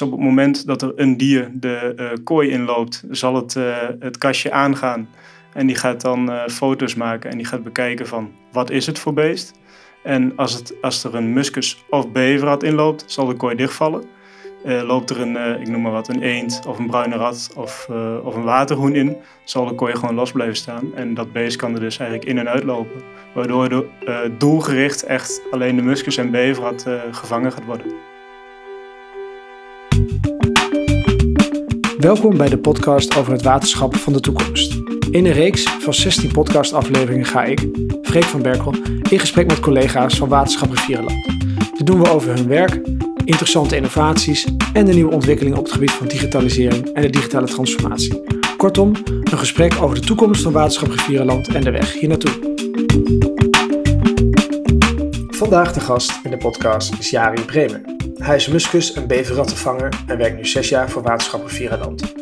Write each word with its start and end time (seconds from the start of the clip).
Dus 0.00 0.08
op 0.08 0.18
het 0.18 0.26
moment 0.26 0.66
dat 0.66 0.82
er 0.82 0.92
een 0.96 1.16
dier 1.16 1.50
de 1.52 1.92
uh, 1.96 2.24
kooi 2.24 2.50
inloopt, 2.50 3.04
zal 3.10 3.34
het 3.34 3.54
uh, 3.54 3.76
het 3.98 4.18
kastje 4.18 4.52
aangaan. 4.52 5.08
En 5.52 5.66
die 5.66 5.76
gaat 5.76 6.00
dan 6.00 6.30
uh, 6.30 6.46
foto's 6.46 6.94
maken 6.94 7.30
en 7.30 7.36
die 7.36 7.46
gaat 7.46 7.62
bekijken 7.62 8.06
van 8.06 8.30
wat 8.52 8.70
is 8.70 8.86
het 8.86 8.98
voor 8.98 9.12
beest. 9.12 9.52
En 10.02 10.32
als, 10.36 10.52
het, 10.52 10.74
als 10.80 11.04
er 11.04 11.14
een 11.14 11.32
muskus 11.32 11.84
of 11.90 12.12
beverrat 12.12 12.62
inloopt, 12.62 13.04
zal 13.06 13.26
de 13.26 13.34
kooi 13.34 13.56
dichtvallen. 13.56 14.04
Loopt 14.64 15.10
er 15.10 15.20
een, 15.20 15.60
ik 15.60 15.68
noem 15.68 15.82
maar 15.82 15.92
wat, 15.92 16.08
een 16.08 16.22
eend 16.22 16.60
of 16.66 16.78
een 16.78 16.86
bruine 16.86 17.16
rat 17.16 17.50
of, 17.56 17.88
of 18.22 18.34
een 18.34 18.42
waterhoen 18.42 18.94
in, 18.94 19.16
zal 19.44 19.66
de 19.66 19.74
kooi 19.74 19.94
gewoon 19.94 20.14
los 20.14 20.32
blijven 20.32 20.56
staan. 20.56 20.94
En 20.94 21.14
dat 21.14 21.32
beest 21.32 21.56
kan 21.56 21.74
er 21.74 21.80
dus 21.80 21.98
eigenlijk 21.98 22.30
in 22.30 22.38
en 22.38 22.48
uitlopen. 22.48 23.02
Waardoor 23.34 23.68
de, 23.68 23.86
doelgericht 24.38 25.02
echt 25.02 25.42
alleen 25.50 25.76
de 25.76 25.82
muskus 25.82 26.16
en 26.16 26.30
beverrat 26.30 26.86
gevangen 27.10 27.52
gaat 27.52 27.64
worden. 27.64 28.09
Welkom 32.00 32.36
bij 32.36 32.48
de 32.48 32.58
podcast 32.58 33.16
over 33.16 33.32
het 33.32 33.42
waterschap 33.42 33.96
van 33.96 34.12
de 34.12 34.20
toekomst. 34.20 34.72
In 35.10 35.26
een 35.26 35.32
reeks 35.32 35.62
van 35.62 35.94
16 35.94 36.32
podcastafleveringen 36.32 37.26
ga 37.26 37.44
ik, 37.44 37.68
Freek 38.02 38.24
van 38.24 38.42
Berkel, 38.42 38.74
in 39.10 39.18
gesprek 39.18 39.46
met 39.46 39.60
collega's 39.60 40.16
van 40.16 40.28
Waterschap 40.28 40.70
Rivierenland. 40.70 41.24
Dit 41.76 41.86
doen 41.86 42.02
we 42.02 42.10
over 42.10 42.34
hun 42.34 42.48
werk, 42.48 42.80
interessante 43.24 43.76
innovaties 43.76 44.46
en 44.72 44.86
de 44.86 44.92
nieuwe 44.92 45.12
ontwikkelingen 45.12 45.58
op 45.58 45.64
het 45.64 45.72
gebied 45.72 45.90
van 45.90 46.08
digitalisering 46.08 46.92
en 46.92 47.02
de 47.02 47.10
digitale 47.10 47.46
transformatie. 47.46 48.22
Kortom, 48.56 48.92
een 49.04 49.38
gesprek 49.38 49.82
over 49.82 50.00
de 50.00 50.06
toekomst 50.06 50.42
van 50.42 50.52
Waterschap 50.52 50.90
Rivierenland 50.90 51.48
en 51.48 51.60
de 51.60 51.70
weg 51.70 51.92
hier 51.92 52.08
naartoe. 52.08 52.32
Vandaag 55.28 55.72
de 55.72 55.80
gast 55.80 56.20
in 56.24 56.30
de 56.30 56.36
podcast 56.36 56.98
is 56.98 57.10
Jari 57.10 57.44
Bremer. 57.44 57.99
Hij 58.20 58.36
is 58.36 58.48
muskus- 58.48 58.92
en 58.92 59.06
beverrattenvanger 59.06 59.88
en 60.06 60.18
werkt 60.18 60.36
nu 60.36 60.46
zes 60.46 60.68
jaar 60.68 60.90
voor 60.90 61.02
Waterschap 61.02 61.46
Rivierenland. 61.46 62.14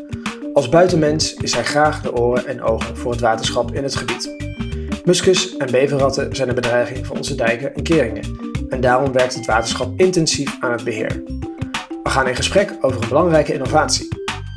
Als 0.53 0.69
buitenmens 0.69 1.35
is 1.35 1.55
hij 1.55 1.65
graag 1.65 2.01
de 2.03 2.15
oren 2.15 2.47
en 2.47 2.63
ogen 2.63 2.97
voor 2.97 3.11
het 3.11 3.21
waterschap 3.21 3.75
in 3.75 3.83
het 3.83 3.97
gebied. 3.97 4.37
Muskus 5.05 5.57
en 5.57 5.71
beverratten 5.71 6.37
zijn 6.37 6.49
een 6.49 6.55
bedreiging 6.55 7.07
voor 7.07 7.17
onze 7.17 7.35
dijken 7.35 7.75
en 7.75 7.83
keringen 7.83 8.25
en 8.69 8.81
daarom 8.81 9.13
werkt 9.13 9.35
het 9.35 9.47
waterschap 9.47 10.01
intensief 10.01 10.57
aan 10.61 10.73
het 10.73 10.85
beheer. 10.85 11.23
We 12.03 12.11
gaan 12.11 12.29
in 12.29 12.37
gesprek 12.37 12.73
over 12.81 13.03
een 13.03 13.09
belangrijke 13.09 13.53
innovatie. 13.53 14.09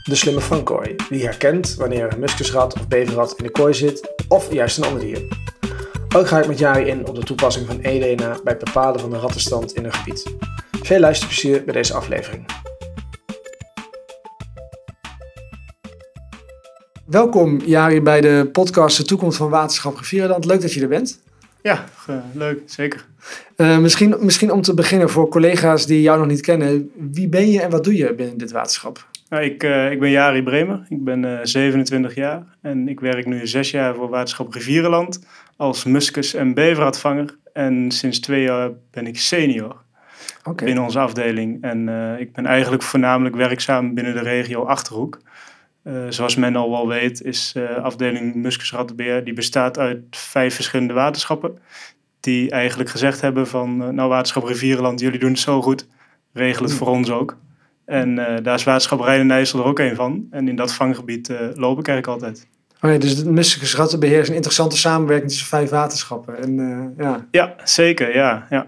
De 0.04 0.16
slimme 0.16 0.42
vangkooi, 0.42 0.96
die 1.10 1.24
herkent 1.24 1.76
wanneer 1.76 2.14
een 2.14 2.20
muskusrat 2.20 2.74
of 2.74 2.88
beverrat 2.88 3.34
in 3.38 3.44
de 3.44 3.52
kooi 3.52 3.74
zit 3.74 4.14
of 4.28 4.54
juist 4.54 4.78
een 4.78 4.84
ander 4.84 5.02
dier. 5.02 5.22
Ook 6.16 6.28
ga 6.28 6.40
ik 6.40 6.48
met 6.48 6.60
Jari 6.60 6.86
in 6.86 7.08
op 7.08 7.16
de 7.16 7.24
toepassing 7.24 7.68
van 7.68 7.80
EDNA 7.80 8.40
bij 8.44 8.54
het 8.54 8.64
bepalen 8.64 9.00
van 9.00 9.10
de 9.10 9.18
rattenstand 9.18 9.74
in 9.74 9.86
een 9.86 9.94
gebied. 9.94 10.24
Veel 10.84 11.00
luisterplezier 11.00 11.64
bij 11.64 11.74
deze 11.74 11.94
aflevering. 11.94 12.46
Welkom 17.06 17.62
Jari 17.66 18.02
bij 18.02 18.22
de 18.22 18.50
podcast 18.52 18.98
De 18.98 19.04
Toekomst 19.04 19.38
van 19.38 19.50
Waterschap 19.50 19.98
Rivierenland. 19.98 20.46
Leuk 20.46 20.62
dat 20.62 20.74
je 20.74 20.82
er 20.82 20.88
bent. 20.88 21.24
Ja, 21.62 21.86
leuk, 22.34 22.62
zeker. 22.66 23.06
Uh, 23.58 23.78
misschien, 23.78 24.16
misschien 24.20 24.52
om 24.52 24.62
te 24.62 24.74
beginnen 24.74 25.10
voor 25.10 25.30
collega's 25.30 25.86
die 25.86 26.02
jou 26.02 26.20
nog 26.20 26.28
niet 26.28 26.42
kennen. 26.42 26.92
Wie 27.12 27.30
ben 27.30 27.52
je 27.52 27.62
en 27.62 27.70
wat 27.70 27.84
doe 27.84 27.96
je 27.96 28.16
binnen 28.16 28.38
dit 28.38 28.52
waterschap? 28.52 29.08
Nou, 29.30 29.44
ik, 29.44 29.64
uh, 29.64 29.92
ik 29.92 30.00
ben 30.00 30.10
Jari 30.10 30.44
Bremer, 30.44 30.86
ik 30.90 31.04
ben 31.04 31.24
uh, 31.24 31.40
27 31.44 32.16
jaar 32.16 32.44
en 32.62 32.88
ik 32.88 33.00
werk 33.00 33.26
nu 33.26 33.48
zes 33.48 33.72
jaar 33.72 33.96
voor 33.96 34.10
Waterschap 34.10 34.54
Rivierenland 34.54 35.26
als 35.58 35.84
muskus- 35.84 36.34
en 36.34 36.54
beveratvanger. 36.54 37.38
En 37.54 37.92
sinds 37.92 38.20
twee 38.20 38.44
jaar 38.44 38.72
ben 38.92 39.08
ik 39.08 39.20
senior 39.20 39.82
okay. 40.44 40.66
binnen 40.66 40.84
onze 40.84 41.00
afdeling. 41.00 41.64
En 41.64 41.90
ik 42.20 42.34
ben 42.34 42.46
eigenlijk 42.46 42.84
voornamelijk 42.84 43.36
werkzaam 43.36 43.94
binnen 43.94 44.14
de 44.14 44.22
regio 44.22 44.64
Achterhoek. 44.64 45.20
Uh, 45.84 45.94
zoals 46.10 46.36
men 46.36 46.56
al 46.56 46.70
wel 46.70 46.88
weet, 46.88 47.22
is 47.22 47.54
uh, 47.58 47.78
afdeling 47.78 48.36
Muskusrattenbeheer, 48.36 49.24
die 49.24 49.34
bestaat 49.34 49.78
uit 49.78 50.00
vijf 50.10 50.56
verschillende 50.56 50.94
waterschappen. 50.94 51.58
Die 52.20 52.52
eigenlijk 52.52 52.90
gezegd 52.90 53.22
hebben 53.22 53.48
van, 53.48 53.96
nou 53.96 54.10
waterschap 54.10 54.44
Rivierenland, 54.44 55.00
jullie 55.00 55.20
doen 55.20 55.30
het 55.30 55.40
zo 55.40 55.62
goed, 55.62 55.88
regel 56.34 56.64
het 56.64 56.74
voor 56.74 56.88
ons 56.88 57.12
ook. 57.12 57.38
En 57.86 58.16
daar 58.16 58.56
is 58.56 58.64
waterschap 58.64 59.00
Rijn 59.00 59.20
en 59.20 59.32
IJssel 59.32 59.60
er 59.60 59.66
ook 59.66 59.80
een 59.80 59.96
van. 59.96 60.28
En 60.32 60.48
in 60.48 60.56
dat 60.56 60.74
vanggebied 60.74 61.28
loop 61.54 61.80
ik 61.80 61.88
eigenlijk 61.88 62.08
altijd. 62.08 62.48
Oh 62.82 62.92
ja, 62.92 62.98
dus 62.98 63.18
het 63.18 63.26
Muskusrattenbeheer 63.26 64.20
is 64.20 64.30
een 64.30 64.36
interessante 64.36 64.78
samenwerking 64.78 65.30
tussen 65.30 65.48
vijf 65.48 65.70
waterschappen. 65.70 66.42
En, 66.42 66.94
ja. 66.98 67.28
ja, 67.32 67.56
zeker, 67.64 68.16
ja. 68.16 68.48
ja. 68.50 68.68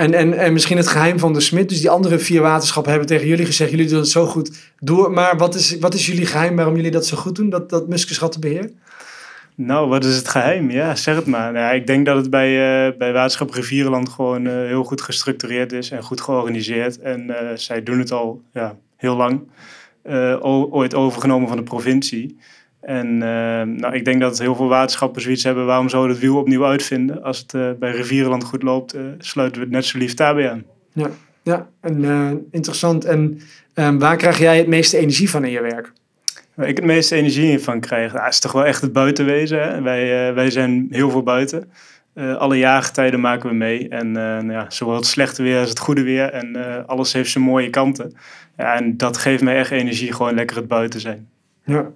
En, 0.00 0.14
en, 0.14 0.38
en 0.38 0.52
misschien 0.52 0.76
het 0.76 0.88
geheim 0.88 1.18
van 1.18 1.32
de 1.32 1.40
smid. 1.40 1.68
Dus 1.68 1.80
die 1.80 1.90
andere 1.90 2.18
vier 2.18 2.40
waterschappen 2.40 2.90
hebben 2.90 3.08
tegen 3.08 3.26
jullie 3.26 3.46
gezegd: 3.46 3.70
jullie 3.70 3.88
doen 3.88 3.98
het 3.98 4.08
zo 4.08 4.26
goed 4.26 4.72
door. 4.78 5.10
Maar 5.10 5.36
wat 5.36 5.54
is, 5.54 5.78
wat 5.78 5.94
is 5.94 6.06
jullie 6.06 6.26
geheim 6.26 6.56
waarom 6.56 6.76
jullie 6.76 6.90
dat 6.90 7.06
zo 7.06 7.16
goed 7.16 7.36
doen, 7.36 7.50
dat, 7.50 7.70
dat 7.70 7.88
muskusrattenbeheer? 7.88 8.70
Nou, 9.54 9.88
wat 9.88 10.04
is 10.04 10.16
het 10.16 10.28
geheim? 10.28 10.70
Ja, 10.70 10.94
zeg 10.94 11.14
het 11.16 11.26
maar. 11.26 11.52
Nou, 11.52 11.74
ik 11.74 11.86
denk 11.86 12.06
dat 12.06 12.16
het 12.16 12.30
bij, 12.30 12.50
uh, 12.88 12.98
bij 12.98 13.12
Waterschap 13.12 13.50
Rivierenland 13.50 14.08
gewoon 14.08 14.46
uh, 14.46 14.52
heel 14.52 14.84
goed 14.84 15.00
gestructureerd 15.00 15.72
is 15.72 15.90
en 15.90 16.02
goed 16.02 16.20
georganiseerd. 16.20 16.98
En 16.98 17.26
uh, 17.26 17.36
zij 17.54 17.82
doen 17.82 17.98
het 17.98 18.12
al 18.12 18.42
ja, 18.52 18.76
heel 18.96 19.16
lang. 19.16 19.40
ooit 20.70 20.94
overgenomen 20.94 21.48
van 21.48 21.56
de 21.56 21.62
provincie. 21.62 22.38
En 22.80 23.06
uh, 23.06 23.20
nou, 23.62 23.94
ik 23.94 24.04
denk 24.04 24.20
dat 24.20 24.38
heel 24.38 24.54
veel 24.54 24.68
waterschappen 24.68 25.22
zoiets 25.22 25.44
hebben. 25.44 25.66
Waarom 25.66 25.88
zouden 25.88 26.10
we 26.10 26.16
het 26.16 26.26
wiel 26.26 26.40
opnieuw 26.40 26.64
uitvinden? 26.64 27.22
Als 27.22 27.38
het 27.38 27.52
uh, 27.54 27.70
bij 27.78 27.90
Rivierenland 27.90 28.44
goed 28.44 28.62
loopt, 28.62 28.94
uh, 28.94 29.00
sluiten 29.18 29.58
we 29.58 29.66
het 29.66 29.74
net 29.74 29.84
zo 29.84 29.98
lief 29.98 30.14
daarbij 30.14 30.50
aan. 30.50 30.64
Ja, 30.92 31.10
ja 31.42 31.68
en, 31.80 32.46
interessant. 32.50 33.04
En 33.04 33.40
ehm, 33.74 33.98
waar 33.98 34.16
krijg 34.16 34.38
jij 34.38 34.58
het 34.58 34.66
meeste 34.66 34.98
energie 34.98 35.30
van 35.30 35.44
in 35.44 35.50
je 35.50 35.60
werk? 35.60 35.92
Waar 36.54 36.68
ik 36.68 36.76
het 36.76 36.86
meeste 36.86 37.16
energie 37.16 37.58
van 37.58 37.80
krijg, 37.80 38.12
nou, 38.12 38.28
is 38.28 38.40
toch 38.40 38.52
wel 38.52 38.66
echt 38.66 38.80
het 38.80 38.92
buitenwezen. 38.92 39.62
Hè? 39.62 39.82
Wij, 39.82 40.34
wij 40.34 40.50
zijn 40.50 40.86
heel 40.90 41.10
veel 41.10 41.22
buiten. 41.22 41.70
alle 42.14 42.56
jaargetijden 42.58 43.20
maken 43.20 43.48
we 43.48 43.54
mee. 43.54 43.88
En 43.88 44.12
nou 44.12 44.52
ja, 44.52 44.66
zowel 44.68 44.94
het 44.94 45.06
slechte 45.06 45.42
weer 45.42 45.58
als 45.58 45.68
het 45.68 45.78
goede 45.78 46.02
weer. 46.02 46.32
En 46.32 46.86
alles 46.86 47.12
heeft 47.12 47.30
zijn 47.30 47.44
mooie 47.44 47.70
kanten. 47.70 48.12
Ja, 48.56 48.74
en 48.74 48.96
dat 48.96 49.16
geeft 49.16 49.42
mij 49.42 49.56
echt 49.56 49.70
energie, 49.70 50.12
gewoon 50.12 50.34
lekker 50.34 50.56
het 50.56 50.68
buiten 50.68 51.00
zijn. 51.00 51.28
Ja, 51.64 51.90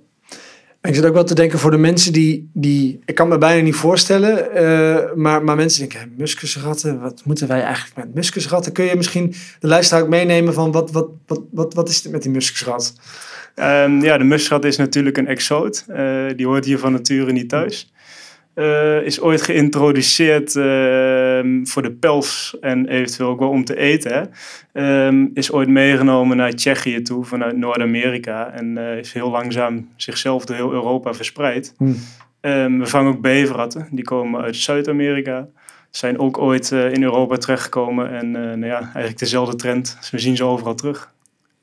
ik 0.88 0.94
zit 0.94 1.04
ook 1.04 1.14
wel 1.14 1.24
te 1.24 1.34
denken 1.34 1.58
voor 1.58 1.70
de 1.70 1.76
mensen 1.76 2.12
die, 2.12 2.50
die 2.52 3.00
ik 3.04 3.14
kan 3.14 3.28
me 3.28 3.38
bijna 3.38 3.62
niet 3.62 3.74
voorstellen, 3.74 4.48
uh, 4.54 5.14
maar, 5.14 5.44
maar 5.44 5.56
mensen 5.56 5.80
denken, 5.80 6.14
muskusratten, 6.16 7.00
wat 7.00 7.22
moeten 7.24 7.48
wij 7.48 7.62
eigenlijk 7.62 7.96
met 7.96 8.14
muskusratten? 8.14 8.72
Kun 8.72 8.84
je 8.84 8.96
misschien 8.96 9.34
de 9.60 9.66
luisteraar 9.66 10.02
ook 10.02 10.08
meenemen 10.08 10.54
van 10.54 10.72
wat, 10.72 10.90
wat, 10.90 11.08
wat, 11.26 11.40
wat, 11.50 11.74
wat 11.74 11.88
is 11.88 12.02
het 12.02 12.12
met 12.12 12.22
die 12.22 12.30
muskusrat? 12.30 12.94
Um, 13.54 14.02
ja, 14.02 14.18
de 14.18 14.24
muskusrat 14.24 14.64
is 14.64 14.76
natuurlijk 14.76 15.16
een 15.16 15.26
exoot. 15.26 15.84
Uh, 15.88 16.26
die 16.36 16.46
hoort 16.46 16.64
hier 16.64 16.78
van 16.78 16.92
nature 16.92 17.32
niet 17.32 17.48
thuis. 17.48 17.92
Uh, 18.54 19.02
is 19.02 19.20
ooit 19.20 19.42
geïntroduceerd 19.42 20.54
uh, 20.54 20.64
voor 21.64 21.82
de 21.82 21.96
pels 22.00 22.56
en 22.60 22.86
eventueel 22.86 23.28
ook 23.28 23.38
wel 23.38 23.48
om 23.48 23.64
te 23.64 23.76
eten. 23.76 24.30
Um, 24.72 25.30
is 25.34 25.52
ooit 25.52 25.68
meegenomen 25.68 26.36
naar 26.36 26.52
Tsjechië 26.52 27.02
toe 27.02 27.24
vanuit 27.24 27.56
Noord-Amerika 27.56 28.50
en 28.52 28.78
uh, 28.78 28.96
is 28.96 29.12
heel 29.12 29.30
langzaam 29.30 29.88
zichzelf 29.96 30.44
door 30.44 30.56
heel 30.56 30.72
Europa 30.72 31.14
verspreid. 31.14 31.74
Hmm. 31.76 31.96
Um, 32.40 32.78
we 32.78 32.86
vangen 32.86 33.12
ook 33.12 33.20
beverratten, 33.20 33.88
die 33.90 34.04
komen 34.04 34.42
uit 34.42 34.56
Zuid-Amerika. 34.56 35.48
Zijn 35.90 36.18
ook 36.18 36.38
ooit 36.38 36.70
in 36.70 37.02
Europa 37.02 37.36
terechtgekomen 37.36 38.10
en 38.10 38.30
nou 38.30 38.66
ja, 38.66 38.80
eigenlijk 38.80 39.18
dezelfde 39.18 39.56
trend. 39.56 39.96
Dus 40.00 40.10
we 40.10 40.18
zien 40.18 40.36
ze 40.36 40.44
overal 40.44 40.74
terug. 40.74 41.13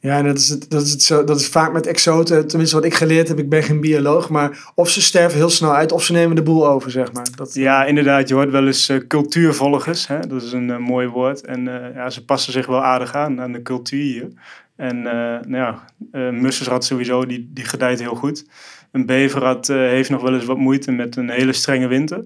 Ja, 0.01 0.21
dat 0.21 0.37
is, 0.37 0.49
het, 0.49 0.69
dat, 0.69 0.81
is 0.81 0.91
het 0.91 1.01
zo, 1.01 1.23
dat 1.23 1.39
is 1.39 1.47
vaak 1.47 1.73
met 1.73 1.87
exoten, 1.87 2.47
tenminste 2.47 2.75
wat 2.75 2.85
ik 2.85 2.93
geleerd 2.93 3.27
heb, 3.27 3.39
ik 3.39 3.49
ben 3.49 3.63
geen 3.63 3.79
bioloog, 3.79 4.29
maar 4.29 4.71
of 4.75 4.89
ze 4.89 5.01
sterven 5.01 5.37
heel 5.37 5.49
snel 5.49 5.75
uit 5.75 5.91
of 5.91 6.03
ze 6.03 6.11
nemen 6.11 6.35
de 6.35 6.43
boel 6.43 6.67
over, 6.67 6.91
zeg 6.91 7.13
maar. 7.13 7.27
Dat, 7.35 7.53
ja, 7.53 7.85
inderdaad, 7.85 8.27
je 8.27 8.33
hoort 8.33 8.51
wel 8.51 8.65
eens 8.65 8.89
uh, 8.89 9.07
cultuurvolgers, 9.07 10.07
hè? 10.07 10.19
dat 10.19 10.41
is 10.41 10.51
een 10.51 10.67
uh, 10.69 10.77
mooi 10.77 11.07
woord. 11.07 11.45
En 11.45 11.67
uh, 11.67 11.95
ja, 11.95 12.09
ze 12.09 12.25
passen 12.25 12.53
zich 12.53 12.65
wel 12.65 12.83
aardig 12.83 13.15
aan, 13.15 13.41
aan 13.41 13.51
de 13.51 13.61
cultuur 13.61 14.03
hier. 14.03 14.27
En 14.75 15.01
nou 15.01 15.55
ja, 15.55 15.83
mussenrat 16.31 16.85
sowieso, 16.85 17.25
die, 17.25 17.49
die 17.53 17.65
gedijt 17.65 17.99
heel 17.99 18.15
goed. 18.15 18.45
Een 18.91 19.05
beverrat 19.05 19.67
heeft 19.67 20.09
nog 20.09 20.21
wel 20.21 20.33
eens 20.33 20.45
wat 20.45 20.57
moeite 20.57 20.91
met 20.91 21.15
een 21.15 21.29
hele 21.29 21.53
strenge 21.53 21.87
winter. 21.87 22.25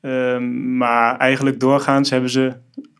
Ehm, 0.00 0.76
maar 0.76 1.16
eigenlijk 1.16 1.60
doorgaans 1.60 2.10
hebben 2.10 2.30
ze 2.30 2.52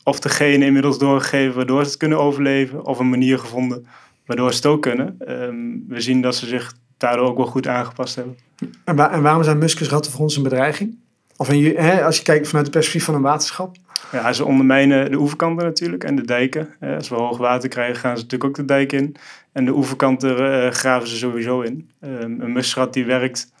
of 0.03 0.19
de 0.19 0.29
genen 0.29 0.67
inmiddels 0.67 0.97
doorgegeven 0.97 1.55
waardoor 1.55 1.83
ze 1.83 1.89
het 1.89 1.97
kunnen 1.97 2.19
overleven, 2.19 2.85
of 2.85 2.99
een 2.99 3.09
manier 3.09 3.39
gevonden 3.39 3.85
waardoor 4.27 4.51
ze 4.51 4.55
het 4.55 4.65
ook 4.65 4.81
kunnen. 4.81 5.15
Ehm, 5.19 5.55
we 5.87 6.01
zien 6.01 6.21
dat 6.21 6.35
ze 6.35 6.45
zich 6.45 6.73
daardoor 6.97 7.27
ook 7.27 7.37
wel 7.37 7.45
goed 7.45 7.67
aangepast 7.67 8.15
hebben. 8.15 8.37
En, 8.83 9.11
en 9.11 9.21
waarom 9.21 9.43
zijn 9.43 9.57
muskusratten 9.57 10.11
voor 10.11 10.21
ons 10.21 10.37
een 10.37 10.43
bedreiging? 10.43 10.97
Of 11.37 11.49
in, 11.49 11.75
hè, 11.75 12.03
als 12.03 12.17
je 12.17 12.23
kijkt 12.23 12.47
vanuit 12.47 12.65
het 12.65 12.75
perspectief 12.75 13.05
van 13.05 13.15
een 13.15 13.21
waterschap? 13.21 13.75
Ja, 14.11 14.33
ze 14.33 14.45
ondermijnen 14.45 15.11
de 15.11 15.17
oeverkanten 15.17 15.65
natuurlijk 15.65 16.03
en 16.03 16.15
de 16.15 16.25
dijken. 16.25 16.69
Als 16.79 17.09
we 17.09 17.15
hoog 17.15 17.37
water 17.37 17.69
krijgen, 17.69 17.95
gaan 17.95 18.17
ze 18.17 18.23
natuurlijk 18.23 18.49
ook 18.49 18.55
de 18.55 18.73
dijk 18.73 18.91
in. 18.91 19.15
En 19.51 19.65
de 19.65 19.75
oeverkanten 19.75 20.39
uh, 20.39 20.71
graven 20.71 21.07
ze 21.07 21.17
sowieso 21.17 21.61
in. 21.61 21.89
Um, 22.01 22.41
een 22.41 22.51
muskusrat 22.51 22.93
die 22.93 23.05
werkt 23.05 23.51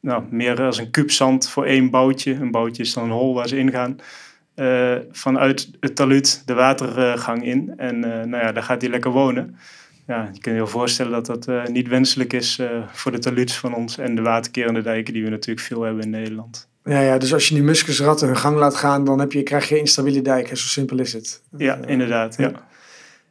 nou, 0.00 0.22
meer 0.30 0.62
als 0.62 0.78
een 0.78 0.90
kuub 0.90 1.10
zand 1.10 1.48
voor 1.48 1.64
één 1.64 1.90
boutje. 1.90 2.34
Een 2.34 2.50
boutje 2.50 2.82
is 2.82 2.94
dan 2.94 3.04
een 3.04 3.10
hol 3.10 3.34
waar 3.34 3.48
ze 3.48 3.58
ingaan. 3.58 3.96
Uh, 4.56 4.96
vanuit 5.10 5.70
het 5.80 5.96
talud 5.96 6.42
de 6.46 6.54
watergang 6.54 7.44
in. 7.44 7.72
En 7.76 7.96
uh, 7.96 8.02
nou 8.02 8.44
ja, 8.44 8.52
daar 8.52 8.62
gaat 8.62 8.80
hij 8.80 8.90
lekker 8.90 9.10
wonen. 9.10 9.56
Ja, 10.06 10.22
je 10.32 10.40
kunt 10.40 10.44
je 10.44 10.52
wel 10.52 10.66
voorstellen 10.66 11.12
dat 11.12 11.26
dat 11.26 11.48
uh, 11.48 11.66
niet 11.66 11.88
wenselijk 11.88 12.32
is 12.32 12.58
uh, 12.60 12.68
voor 12.92 13.12
de 13.12 13.18
taluds 13.18 13.58
van 13.58 13.74
ons 13.74 13.98
en 13.98 14.14
de 14.14 14.22
waterkerende 14.22 14.82
dijken 14.82 15.12
die 15.12 15.24
we 15.24 15.30
natuurlijk 15.30 15.66
veel 15.66 15.82
hebben 15.82 16.02
in 16.02 16.10
Nederland. 16.10 16.68
Ja, 16.84 17.00
ja 17.00 17.18
dus 17.18 17.32
als 17.32 17.48
je 17.48 17.54
die 17.54 17.62
muskusratten 17.62 18.26
hun 18.26 18.36
gang 18.36 18.56
laat 18.56 18.74
gaan, 18.74 19.04
dan 19.04 19.18
heb 19.18 19.32
je, 19.32 19.42
krijg 19.42 19.68
je 19.68 19.78
instabiele 19.78 20.22
dijken. 20.22 20.56
Zo 20.56 20.66
simpel 20.66 20.98
is 20.98 21.12
het. 21.12 21.42
Ja, 21.56 21.78
inderdaad. 21.86 22.36
Ja. 22.36 22.52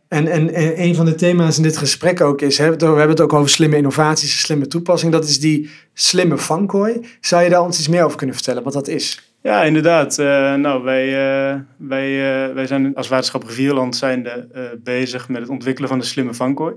En, 0.08 0.28
en, 0.28 0.54
en, 0.54 0.82
een 0.82 0.96
van 0.96 1.06
de 1.06 1.16
thema's 1.16 1.58
in 1.58 1.64
dit 1.64 1.78
gesprek 1.78 2.22
ook 2.22 2.42
is, 2.42 2.58
hè, 2.58 2.76
we 2.76 2.86
hebben 2.86 3.10
het 3.10 3.22
ook 3.22 3.34
over 3.34 3.50
slimme 3.50 3.76
innovaties, 3.78 4.40
slimme 4.40 4.68
toepassing. 4.68 5.12
Dat 5.12 5.24
is 5.28 5.40
die 5.40 5.70
slimme 5.94 6.38
vangkooi. 6.38 7.06
Zou 7.22 7.44
je 7.44 7.50
daar 7.50 7.62
ons 7.62 7.78
iets 7.78 7.88
meer 7.88 8.04
over 8.04 8.18
kunnen 8.18 8.36
vertellen, 8.36 8.64
wat 8.64 8.74
dat 8.74 8.88
is? 8.88 9.31
Ja, 9.44 9.64
inderdaad. 9.64 10.20
Uh, 10.20 10.54
nou, 10.54 10.84
wij, 10.84 11.08
uh, 11.08 11.60
wij, 11.78 12.10
uh, 12.48 12.54
wij 12.54 12.68
zijn 12.68 12.96
als 12.96 13.08
waterschap 13.08 13.44
Rivierland 13.44 13.96
zijnde, 13.96 14.48
bezig 14.84 15.30
met 15.30 15.42
het 15.42 15.50
ontwikkelen 15.50 15.90
van 15.90 16.00
de 16.00 16.06
slimme 16.06 16.34
vangkooi. 16.34 16.76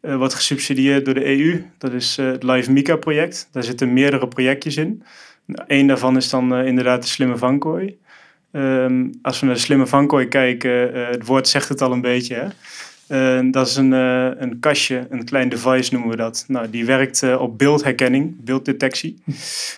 wordt 0.00 0.34
gesubsidieerd 0.34 1.04
door 1.04 1.14
de 1.14 1.26
EU. 1.26 1.64
Dat 1.78 1.92
is 1.92 2.16
het 2.16 2.42
Live 2.42 2.72
Mica 2.72 2.96
project. 2.96 3.48
Daar 3.52 3.64
zitten 3.64 3.92
meerdere 3.92 4.28
projectjes 4.28 4.76
in. 4.76 5.02
Nou, 5.44 5.64
Eén 5.66 5.86
daarvan 5.86 6.16
is 6.16 6.30
dan 6.30 6.54
inderdaad 6.54 7.02
de 7.02 7.08
slimme 7.08 7.36
vangkooi. 7.36 7.98
Um, 8.52 9.10
als 9.22 9.40
we 9.40 9.46
naar 9.46 9.54
de 9.54 9.60
slimme 9.60 9.86
vangkooi 9.86 10.28
kijken, 10.28 10.94
het 11.06 11.26
woord 11.26 11.48
zegt 11.48 11.68
het 11.68 11.80
al 11.80 11.92
een 11.92 12.00
beetje. 12.00 12.34
Hè? 12.34 12.46
Uh, 13.10 13.40
dat 13.50 13.66
is 13.66 13.76
een, 13.76 13.92
uh, 13.92 14.30
een 14.36 14.60
kastje, 14.60 15.06
een 15.10 15.24
klein 15.24 15.48
device 15.48 15.92
noemen 15.92 16.10
we 16.10 16.16
dat. 16.16 16.44
Nou, 16.48 16.70
die 16.70 16.84
werkt 16.84 17.22
uh, 17.22 17.40
op 17.40 17.58
beeldherkenning, 17.58 18.44
beelddetectie. 18.44 19.22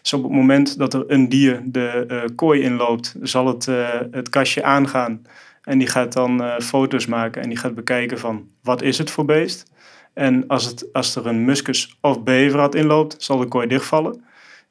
Dus 0.03 0.13
op 0.13 0.23
het 0.23 0.33
moment 0.33 0.79
dat 0.79 0.95
er 0.95 1.05
een 1.07 1.29
dier 1.29 1.63
de 1.65 2.25
kooi 2.35 2.61
inloopt, 2.61 3.15
zal 3.23 3.47
het 3.47 3.69
het 4.11 4.29
kastje 4.29 4.63
aangaan. 4.63 5.27
En 5.63 5.79
die 5.79 5.89
gaat 5.89 6.13
dan 6.13 6.43
foto's 6.63 7.07
maken 7.07 7.43
en 7.43 7.49
die 7.49 7.59
gaat 7.59 7.75
bekijken 7.75 8.19
van 8.19 8.49
wat 8.63 8.83
is 8.83 8.99
het 8.99 9.11
voor 9.11 9.25
beest. 9.25 9.71
En 10.13 10.47
als, 10.47 10.65
het, 10.65 10.93
als 10.93 11.17
er 11.17 11.27
een 11.27 11.45
muskus 11.45 11.97
of 12.01 12.23
beverrat 12.23 12.75
inloopt, 12.75 13.15
zal 13.19 13.39
de 13.39 13.47
kooi 13.47 13.67
dichtvallen. 13.67 14.25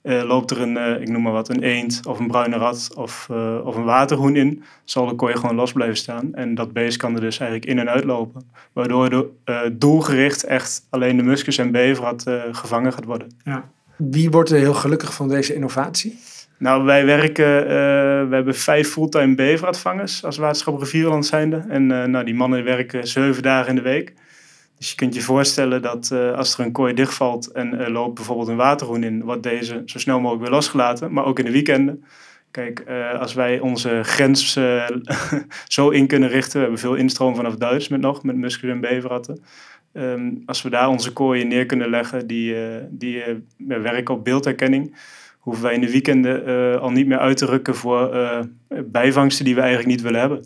Uh, 0.03 0.24
loopt 0.24 0.51
er 0.51 0.62
een, 0.62 0.75
uh, 0.75 1.01
ik 1.01 1.09
noem 1.09 1.21
maar 1.21 1.31
wat, 1.31 1.50
een 1.50 1.63
eend 1.63 2.01
of 2.07 2.19
een 2.19 2.27
bruine 2.27 2.56
rat 2.56 2.92
of, 2.95 3.27
uh, 3.31 3.59
of 3.63 3.75
een 3.75 3.83
waterhoen 3.83 4.36
in, 4.36 4.63
zal 4.83 5.06
de 5.06 5.15
kooi 5.15 5.36
gewoon 5.36 5.56
los 5.56 5.71
blijven 5.71 5.98
staan. 5.98 6.33
En 6.33 6.56
dat 6.56 6.74
beest 6.74 6.98
kan 6.98 7.15
er 7.15 7.21
dus 7.21 7.39
eigenlijk 7.39 7.71
in 7.71 7.80
en 7.80 7.89
uitlopen. 7.89 8.51
Waardoor 8.74 9.09
de, 9.09 9.74
doelgericht 9.74 10.44
echt 10.44 10.88
alleen 10.89 11.18
de 11.18 11.24
muskus 11.24 11.57
en 11.57 11.71
beverrat 11.71 12.24
gevangen 12.51 12.94
gaat 12.94 13.06
worden. 13.06 13.27
Ja. 13.44 13.69
Wie 13.95 14.30
wordt 14.30 14.50
er 14.50 14.57
heel 14.57 14.74
gelukkig 14.74 15.13
van 15.13 15.27
deze 15.27 15.53
innovatie? 15.53 16.19
Nou, 16.57 16.83
wij 16.83 17.06
werken, 17.06 17.68
we 18.30 18.36
hebben 18.36 18.56
vijf 18.56 18.89
fulltime 18.89 19.36
beverratvangers 19.36 20.24
als 20.24 20.38
waterschap 20.38 20.80
Rivierland 20.80 21.25
zijnde. 21.25 21.63
En 21.69 21.86
nou, 21.88 22.25
die 22.25 22.36
mannen 22.36 22.63
werken 22.63 23.07
zeven 23.07 23.44
dagen 23.44 23.69
in 23.69 23.75
de 23.75 23.81
week. 23.81 24.13
Dus 24.81 24.89
je 24.89 24.95
kunt 24.95 25.15
je 25.15 25.21
voorstellen 25.21 25.81
dat 25.81 26.09
uh, 26.13 26.33
als 26.33 26.57
er 26.57 26.65
een 26.65 26.71
kooi 26.71 26.93
dichtvalt 26.93 27.51
en 27.51 27.79
er 27.79 27.91
loopt 27.91 28.13
bijvoorbeeld 28.13 28.47
een 28.47 28.55
waterhoen 28.55 29.03
in, 29.03 29.23
wordt 29.23 29.43
deze 29.43 29.81
zo 29.85 29.99
snel 29.99 30.19
mogelijk 30.19 30.43
weer 30.43 30.53
losgelaten, 30.53 31.13
maar 31.13 31.25
ook 31.25 31.39
in 31.39 31.45
de 31.45 31.51
weekenden. 31.51 32.03
Kijk, 32.51 32.83
uh, 32.87 33.19
als 33.19 33.33
wij 33.33 33.59
onze 33.59 33.99
grens 34.03 34.55
uh, 34.55 34.89
zo 35.67 35.89
in 35.89 36.07
kunnen 36.07 36.29
richten, 36.29 36.53
we 36.53 36.59
hebben 36.59 36.79
veel 36.79 36.95
instroom 36.95 37.35
vanaf 37.35 37.55
Duits 37.55 37.87
met 37.87 38.01
nog, 38.01 38.23
met 38.23 38.35
muskus 38.35 38.69
en 38.69 38.79
beverratten. 38.79 39.43
Um, 39.93 40.43
als 40.45 40.61
we 40.61 40.69
daar 40.69 40.89
onze 40.89 41.13
kooien 41.13 41.47
neer 41.47 41.65
kunnen 41.65 41.89
leggen 41.89 42.27
die, 42.27 42.55
die 42.89 43.23
werken 43.57 44.15
op 44.15 44.23
beeldherkenning, 44.23 44.95
hoeven 45.39 45.63
wij 45.63 45.73
in 45.73 45.81
de 45.81 45.91
weekenden 45.91 46.79
al 46.81 46.91
niet 46.91 47.07
meer 47.07 47.19
uit 47.19 47.37
te 47.37 47.45
rukken 47.45 47.75
voor 47.75 48.11
bijvangsten 48.85 49.45
die 49.45 49.55
we 49.55 49.61
eigenlijk 49.61 49.89
niet 49.89 50.01
willen 50.01 50.19
hebben. 50.19 50.45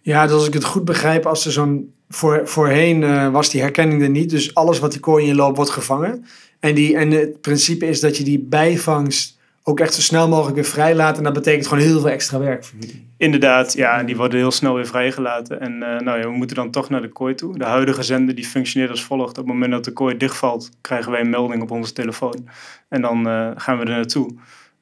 Ja, 0.00 0.26
dus 0.26 0.32
als 0.32 0.46
ik 0.46 0.52
het 0.52 0.64
goed 0.64 0.84
begrijp, 0.84 1.26
als 1.26 1.46
er 1.46 1.52
zo'n 1.52 1.92
voor, 2.08 2.40
voorheen 2.44 3.02
uh, 3.02 3.28
was 3.28 3.50
die 3.50 3.60
herkenning 3.60 4.02
er 4.02 4.10
niet. 4.10 4.30
Dus 4.30 4.54
alles 4.54 4.78
wat 4.78 4.90
die 4.90 5.00
kooi 5.00 5.26
in 5.26 5.34
loopt 5.34 5.56
wordt 5.56 5.70
gevangen. 5.70 6.24
En, 6.60 6.74
die, 6.74 6.96
en 6.96 7.10
het 7.10 7.40
principe 7.40 7.86
is 7.86 8.00
dat 8.00 8.16
je 8.16 8.24
die 8.24 8.38
bijvangst 8.38 9.38
ook 9.62 9.80
echt 9.80 9.94
zo 9.94 10.00
snel 10.00 10.28
mogelijk 10.28 10.54
weer 10.54 10.64
vrijlaat. 10.64 11.16
En 11.18 11.24
dat 11.24 11.32
betekent 11.32 11.66
gewoon 11.66 11.84
heel 11.84 12.00
veel 12.00 12.10
extra 12.10 12.38
werk 12.38 12.64
voor 12.64 12.78
jullie. 12.78 13.06
Inderdaad, 13.16 13.72
ja. 13.72 14.02
Die 14.02 14.16
worden 14.16 14.38
heel 14.38 14.50
snel 14.50 14.74
weer 14.74 14.86
vrijgelaten. 14.86 15.60
En 15.60 15.72
uh, 15.72 15.80
nou 15.80 16.18
ja, 16.18 16.24
we 16.24 16.36
moeten 16.36 16.56
dan 16.56 16.70
toch 16.70 16.88
naar 16.88 17.02
de 17.02 17.08
kooi 17.08 17.34
toe. 17.34 17.58
De 17.58 17.64
huidige 17.64 18.02
zender 18.02 18.34
die 18.34 18.46
functioneert 18.46 18.90
als 18.90 19.04
volgt. 19.04 19.30
Op 19.30 19.36
het 19.36 19.46
moment 19.46 19.72
dat 19.72 19.84
de 19.84 19.92
kooi 19.92 20.16
dichtvalt, 20.16 20.70
krijgen 20.80 21.12
wij 21.12 21.20
een 21.20 21.30
melding 21.30 21.62
op 21.62 21.70
onze 21.70 21.92
telefoon. 21.92 22.48
En 22.88 23.02
dan 23.02 23.26
uh, 23.28 23.50
gaan 23.54 23.78
we 23.78 23.84
er 23.84 23.90
naartoe. 23.90 24.30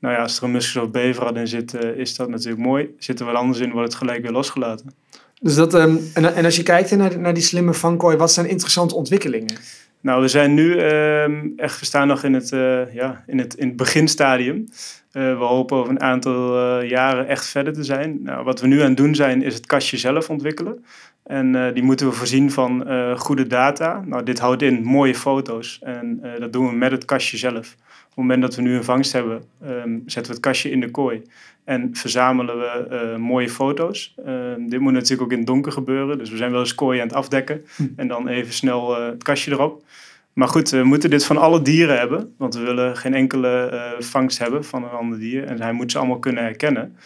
Nou 0.00 0.14
ja, 0.14 0.22
als 0.22 0.38
er 0.38 0.44
een 0.44 0.50
muskus 0.50 0.82
of 0.82 1.30
in 1.34 1.48
zit, 1.48 1.74
is 1.74 2.16
dat 2.16 2.28
natuurlijk 2.28 2.62
mooi. 2.62 2.94
Zit 2.98 3.20
er 3.20 3.26
wat 3.26 3.34
anders 3.34 3.58
in, 3.58 3.70
wordt 3.70 3.88
het 3.88 3.98
gelijk 3.98 4.22
weer 4.22 4.32
losgelaten. 4.32 4.94
Dus 5.40 5.54
dat, 5.54 5.74
um, 5.74 6.00
en, 6.14 6.34
en 6.34 6.44
als 6.44 6.56
je 6.56 6.62
kijkt 6.62 6.96
naar, 6.96 7.18
naar 7.18 7.34
die 7.34 7.42
slimme 7.42 7.74
vangkooi, 7.74 8.16
wat 8.16 8.32
zijn 8.32 8.48
interessante 8.48 8.94
ontwikkelingen? 8.94 9.56
Nou, 10.00 10.20
we 10.20 10.28
zijn 10.28 10.54
nu 10.54 10.80
um, 10.80 11.52
echt, 11.56 11.80
we 11.80 11.86
staan 11.86 12.06
nog 12.06 12.24
in 12.24 12.34
het, 12.34 12.52
uh, 12.52 12.94
ja, 12.94 13.24
in 13.26 13.38
het, 13.38 13.54
in 13.54 13.66
het 13.66 13.76
beginstadium. 13.76 14.68
Uh, 15.12 15.38
we 15.38 15.44
hopen 15.44 15.76
over 15.76 15.90
een 15.90 16.00
aantal 16.00 16.56
uh, 16.80 16.88
jaren 16.88 17.28
echt 17.28 17.46
verder 17.46 17.72
te 17.72 17.84
zijn. 17.84 18.22
Nou, 18.22 18.44
wat 18.44 18.60
we 18.60 18.66
nu 18.66 18.80
aan 18.80 18.88
het 18.88 18.96
doen 18.96 19.14
zijn, 19.14 19.42
is 19.42 19.54
het 19.54 19.66
kastje 19.66 19.96
zelf 19.96 20.30
ontwikkelen. 20.30 20.84
En 21.24 21.74
die 21.74 21.82
moeten 21.82 22.06
we 22.06 22.12
voorzien 22.12 22.50
van 22.50 22.86
goede 23.18 23.46
data. 23.46 24.02
Nou, 24.06 24.22
dit 24.22 24.38
houdt 24.38 24.62
in 24.62 24.82
mooie 24.82 25.14
foto's. 25.14 25.78
En 25.82 26.20
dat 26.38 26.52
doen 26.52 26.68
we 26.68 26.74
met 26.74 26.90
het 26.90 27.04
kastje 27.04 27.36
zelf. 27.36 27.74
Op 28.18 28.24
het 28.24 28.32
moment 28.32 28.54
dat 28.54 28.64
we 28.64 28.70
nu 28.70 28.76
een 28.76 28.84
vangst 28.84 29.12
hebben, 29.12 29.42
um, 29.62 30.02
zetten 30.06 30.32
we 30.32 30.38
het 30.38 30.40
kastje 30.40 30.70
in 30.70 30.80
de 30.80 30.90
kooi. 30.90 31.22
En 31.64 31.90
verzamelen 31.92 32.58
we 32.58 32.88
uh, 32.90 33.16
mooie 33.16 33.48
foto's. 33.48 34.14
Uh, 34.26 34.54
dit 34.58 34.80
moet 34.80 34.92
natuurlijk 34.92 35.22
ook 35.22 35.32
in 35.32 35.38
het 35.38 35.46
donker 35.46 35.72
gebeuren. 35.72 36.18
Dus 36.18 36.30
we 36.30 36.36
zijn 36.36 36.50
wel 36.50 36.60
eens 36.60 36.74
kooi 36.74 37.00
aan 37.00 37.06
het 37.06 37.16
afdekken. 37.16 37.64
Hm. 37.76 37.82
En 37.96 38.08
dan 38.08 38.28
even 38.28 38.52
snel 38.52 39.00
uh, 39.00 39.06
het 39.06 39.22
kastje 39.22 39.50
erop. 39.50 39.84
Maar 40.32 40.48
goed, 40.48 40.70
we 40.70 40.84
moeten 40.84 41.10
dit 41.10 41.24
van 41.24 41.36
alle 41.36 41.62
dieren 41.62 41.98
hebben. 41.98 42.34
Want 42.38 42.54
we 42.54 42.60
willen 42.60 42.96
geen 42.96 43.14
enkele 43.14 43.94
vangst 43.98 44.38
hebben 44.38 44.64
van 44.64 44.84
een 44.84 44.90
ander 44.90 45.18
dier. 45.18 45.44
En 45.44 45.62
hij 45.62 45.72
moet 45.72 45.92
ze 45.92 45.98
allemaal 45.98 46.18
kunnen 46.18 46.42
herkennen. 46.42 46.96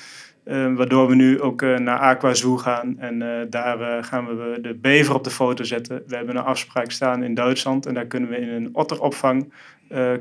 Waardoor 0.44 1.08
we 1.08 1.14
nu 1.14 1.40
ook 1.40 1.60
naar 1.60 1.98
Aquazoo 1.98 2.56
gaan. 2.56 2.98
En 2.98 3.46
daar 3.50 4.04
gaan 4.04 4.26
we 4.26 4.58
de 4.60 4.74
bever 4.74 5.14
op 5.14 5.24
de 5.24 5.30
foto 5.30 5.64
zetten. 5.64 6.02
We 6.06 6.16
hebben 6.16 6.36
een 6.36 6.42
afspraak 6.42 6.90
staan 6.90 7.22
in 7.22 7.34
Duitsland. 7.34 7.86
En 7.86 7.94
daar 7.94 8.06
kunnen 8.06 8.28
we 8.28 8.36
in 8.36 8.48
een 8.48 8.68
otteropvang 8.72 9.52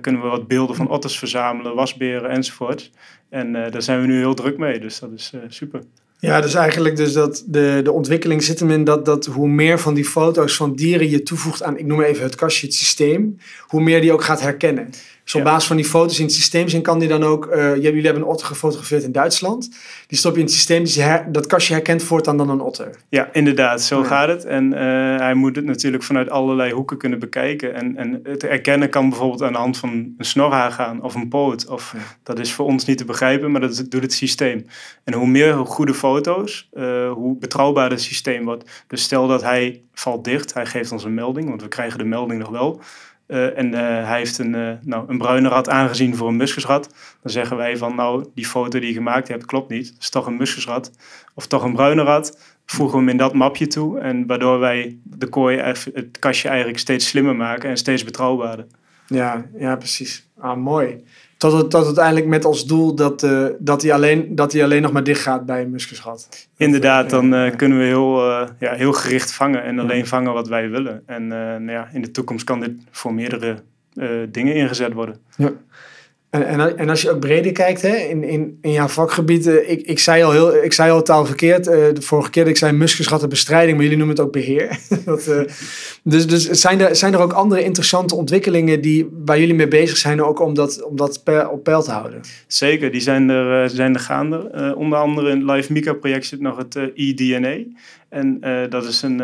kunnen 0.01 0.21
we 0.21 0.27
wat 0.27 0.47
beelden 0.47 0.75
van 0.75 0.89
otters 0.89 1.17
verzamelen, 1.19 1.75
wasberen 1.75 2.29
enzovoort. 2.29 2.91
En 3.29 3.53
daar 3.53 3.81
zijn 3.81 4.01
we 4.01 4.07
nu 4.07 4.17
heel 4.17 4.33
druk 4.33 4.57
mee, 4.57 4.79
dus 4.79 4.99
dat 4.99 5.11
is 5.11 5.33
super. 5.47 5.81
Ja, 6.21 6.41
dus 6.41 6.53
eigenlijk 6.53 6.95
dus 6.95 7.13
dat 7.13 7.43
de, 7.45 7.79
de 7.83 7.91
ontwikkeling 7.91 8.43
zit 8.43 8.59
hem 8.59 8.71
in 8.71 8.83
dat, 8.83 9.05
dat 9.05 9.25
hoe 9.25 9.47
meer 9.47 9.79
van 9.79 9.93
die 9.93 10.05
foto's 10.05 10.55
van 10.55 10.75
dieren 10.75 11.09
je 11.09 11.23
toevoegt 11.23 11.63
aan, 11.63 11.77
ik 11.77 11.85
noem 11.85 12.01
even 12.01 12.23
het 12.23 12.35
kastje, 12.35 12.65
het 12.65 12.75
systeem, 12.75 13.37
hoe 13.67 13.81
meer 13.81 14.01
die 14.01 14.13
ook 14.13 14.23
gaat 14.23 14.41
herkennen. 14.41 14.89
Dus 15.23 15.35
op 15.35 15.43
basis 15.43 15.67
van 15.67 15.75
die 15.75 15.85
foto's 15.85 16.19
in 16.19 16.25
het 16.25 16.33
systeem 16.33 16.67
zien, 16.67 16.81
kan 16.81 16.99
die 16.99 17.07
dan 17.07 17.23
ook. 17.23 17.45
Uh, 17.45 17.75
jullie 17.75 18.03
hebben 18.03 18.21
een 18.21 18.27
otter 18.27 18.47
gefotografeerd 18.47 19.03
in 19.03 19.11
Duitsland. 19.11 19.69
Die 20.07 20.17
stop 20.17 20.33
je 20.33 20.39
in 20.39 20.45
het 20.45 20.53
systeem, 20.53 20.83
dus 20.83 20.95
her, 20.95 21.31
dat 21.31 21.45
kastje 21.45 21.73
herkent 21.73 22.03
voortaan 22.03 22.37
dan 22.37 22.49
een 22.49 22.59
otter. 22.59 22.89
Ja, 23.09 23.29
inderdaad, 23.33 23.81
zo 23.81 24.03
gaat 24.03 24.27
het. 24.27 24.45
En 24.45 24.71
uh, 24.71 24.79
hij 25.17 25.33
moet 25.33 25.55
het 25.55 25.65
natuurlijk 25.65 26.03
vanuit 26.03 26.29
allerlei 26.29 26.71
hoeken 26.71 26.97
kunnen 26.97 27.19
bekijken. 27.19 27.73
En, 27.73 27.97
en 27.97 28.19
het 28.23 28.41
herkennen 28.41 28.89
kan 28.89 29.09
bijvoorbeeld 29.09 29.41
aan 29.41 29.51
de 29.51 29.57
hand 29.57 29.77
van 29.77 29.89
een 29.89 30.25
snorhaar 30.25 30.71
gaan 30.71 31.03
of 31.03 31.15
een 31.15 31.27
poot. 31.27 31.67
Of, 31.67 31.95
Dat 32.23 32.39
is 32.39 32.51
voor 32.53 32.65
ons 32.65 32.85
niet 32.85 32.97
te 32.97 33.05
begrijpen, 33.05 33.51
maar 33.51 33.61
dat 33.61 33.85
doet 33.89 34.01
het 34.01 34.13
systeem. 34.13 34.65
En 35.03 35.13
hoe 35.13 35.27
meer 35.27 35.53
goede 35.53 35.93
foto's, 35.93 36.10
uh, 36.17 37.11
hoe 37.11 37.37
betrouwbaarder 37.37 37.97
het 37.97 38.07
systeem 38.07 38.45
wordt. 38.45 38.83
Dus 38.87 39.03
stel 39.03 39.27
dat 39.27 39.41
hij 39.41 39.81
valt 39.93 40.23
dicht, 40.23 40.53
hij 40.53 40.65
geeft 40.65 40.91
ons 40.91 41.03
een 41.03 41.13
melding, 41.13 41.49
want 41.49 41.61
we 41.61 41.67
krijgen 41.67 41.97
de 41.97 42.05
melding 42.05 42.39
nog 42.39 42.49
wel. 42.49 42.81
Uh, 43.27 43.57
en 43.57 43.67
uh, 43.67 43.79
hij 43.79 44.17
heeft 44.17 44.37
een, 44.37 44.79
nou, 44.81 45.09
een 45.09 45.17
bruine 45.17 45.49
rat 45.49 45.69
aangezien 45.69 46.15
voor 46.15 46.27
een 46.27 46.35
muskusrat. 46.35 46.93
Dan 47.21 47.31
zeggen 47.31 47.57
wij 47.57 47.77
van, 47.77 47.95
nou, 47.95 48.25
die 48.35 48.45
foto 48.45 48.79
die 48.79 48.87
je 48.87 48.93
gemaakt 48.93 49.27
hebt 49.27 49.45
klopt 49.45 49.69
niet. 49.69 49.87
Het 49.87 50.01
is 50.01 50.09
toch 50.09 50.25
een 50.25 50.37
muskusrat. 50.37 50.91
Of 51.33 51.47
toch 51.47 51.63
een 51.63 51.73
bruine 51.73 52.03
rat. 52.03 52.39
Voegen 52.65 52.97
we 52.97 53.03
hem 53.03 53.11
in 53.11 53.17
dat 53.17 53.33
mapje 53.33 53.67
toe. 53.67 53.99
En 53.99 54.27
waardoor 54.27 54.59
wij 54.59 54.97
de 55.03 55.27
kooi, 55.27 55.57
het 55.57 56.19
kastje 56.19 56.47
eigenlijk 56.47 56.79
steeds 56.79 57.07
slimmer 57.07 57.35
maken 57.35 57.69
en 57.69 57.77
steeds 57.77 58.03
betrouwbaarder. 58.03 58.65
Ja, 59.07 59.45
ja 59.57 59.75
precies. 59.75 60.27
Ah, 60.39 60.57
mooi. 60.57 61.03
Tot, 61.41 61.53
het, 61.53 61.69
tot 61.69 61.85
uiteindelijk 61.85 62.25
met 62.25 62.45
als 62.45 62.65
doel 62.65 62.95
dat, 62.95 63.23
uh, 63.23 63.47
dat, 63.59 63.81
hij 63.81 63.93
alleen, 63.93 64.35
dat 64.35 64.53
hij 64.53 64.63
alleen 64.63 64.81
nog 64.81 64.91
maar 64.91 65.03
dicht 65.03 65.21
gaat 65.21 65.45
bij 65.45 65.61
een 65.61 65.69
muskusgat. 65.69 66.47
Inderdaad, 66.57 67.09
dan 67.09 67.33
uh, 67.33 67.55
kunnen 67.55 67.77
we 67.77 67.83
heel, 67.83 68.29
uh, 68.29 68.47
ja, 68.59 68.73
heel 68.73 68.93
gericht 68.93 69.33
vangen 69.33 69.63
en 69.63 69.79
alleen 69.79 70.07
vangen 70.07 70.33
wat 70.33 70.47
wij 70.47 70.69
willen. 70.69 71.03
En 71.05 71.27
nou 71.27 71.71
ja, 71.71 71.89
in 71.93 72.01
de 72.01 72.11
toekomst 72.11 72.43
kan 72.43 72.59
dit 72.59 72.71
voor 72.91 73.13
meerdere 73.13 73.57
dingen 74.29 74.55
ingezet 74.55 74.93
worden. 74.93 75.15
Ja. 75.35 75.51
En, 76.31 76.77
en, 76.77 76.89
als 76.89 77.01
je 77.01 77.11
ook 77.11 77.19
breder 77.19 77.51
kijkt 77.51 77.81
hè, 77.81 77.95
in, 77.95 78.23
in, 78.23 78.57
in 78.61 78.71
jouw 78.71 78.87
vakgebied, 78.87 79.47
eh, 79.47 79.69
ik, 79.69 79.81
ik, 79.81 79.99
zei 79.99 80.23
al 80.23 80.31
heel, 80.31 80.63
ik 80.63 80.73
zei 80.73 80.91
al 80.91 81.01
taal 81.01 81.25
verkeerd. 81.25 81.67
eh, 81.67 81.93
de 81.93 82.01
vorige 82.01 82.29
keer 82.29 82.43
dat 82.43 82.51
ik 82.51 82.57
zei 82.57 82.71
muskusrattenbestrijding, 82.71 83.73
maar 83.73 83.83
jullie 83.83 83.97
noemen 83.97 84.15
het 84.15 84.25
ook 84.25 84.31
beheer. 84.31 84.69
eh, 85.05 85.41
dus 86.03 86.27
dus 86.27 86.49
zijn, 86.49 86.79
er, 86.79 86.95
zijn 86.95 87.13
er 87.13 87.19
ook 87.19 87.33
andere 87.33 87.63
interessante 87.63 88.15
ontwikkelingen 88.15 88.81
die, 88.81 89.09
waar 89.25 89.39
jullie 89.39 89.53
mee 89.53 89.67
bezig 89.67 89.97
zijn, 89.97 90.23
ook 90.23 90.39
om 90.39 90.53
dat, 90.53 90.83
op 91.51 91.63
peil 91.63 91.81
te 91.83 91.91
houden? 91.91 92.21
Zeker, 92.47 92.91
die 92.91 93.01
zijn 93.01 93.29
er, 93.29 93.69
zijn 93.69 93.93
er 93.93 93.99
gaande. 93.99 94.73
Onder 94.77 94.99
andere 94.99 95.29
in 95.29 95.47
het 95.47 95.55
Live 95.55 95.73
Mika 95.73 95.93
project 95.93 96.25
zit 96.25 96.41
nog 96.41 96.57
het 96.57 96.75
eDNA. 96.95 97.57
En 98.09 98.39
dat 98.69 98.85
is 98.85 99.01
een, 99.01 99.19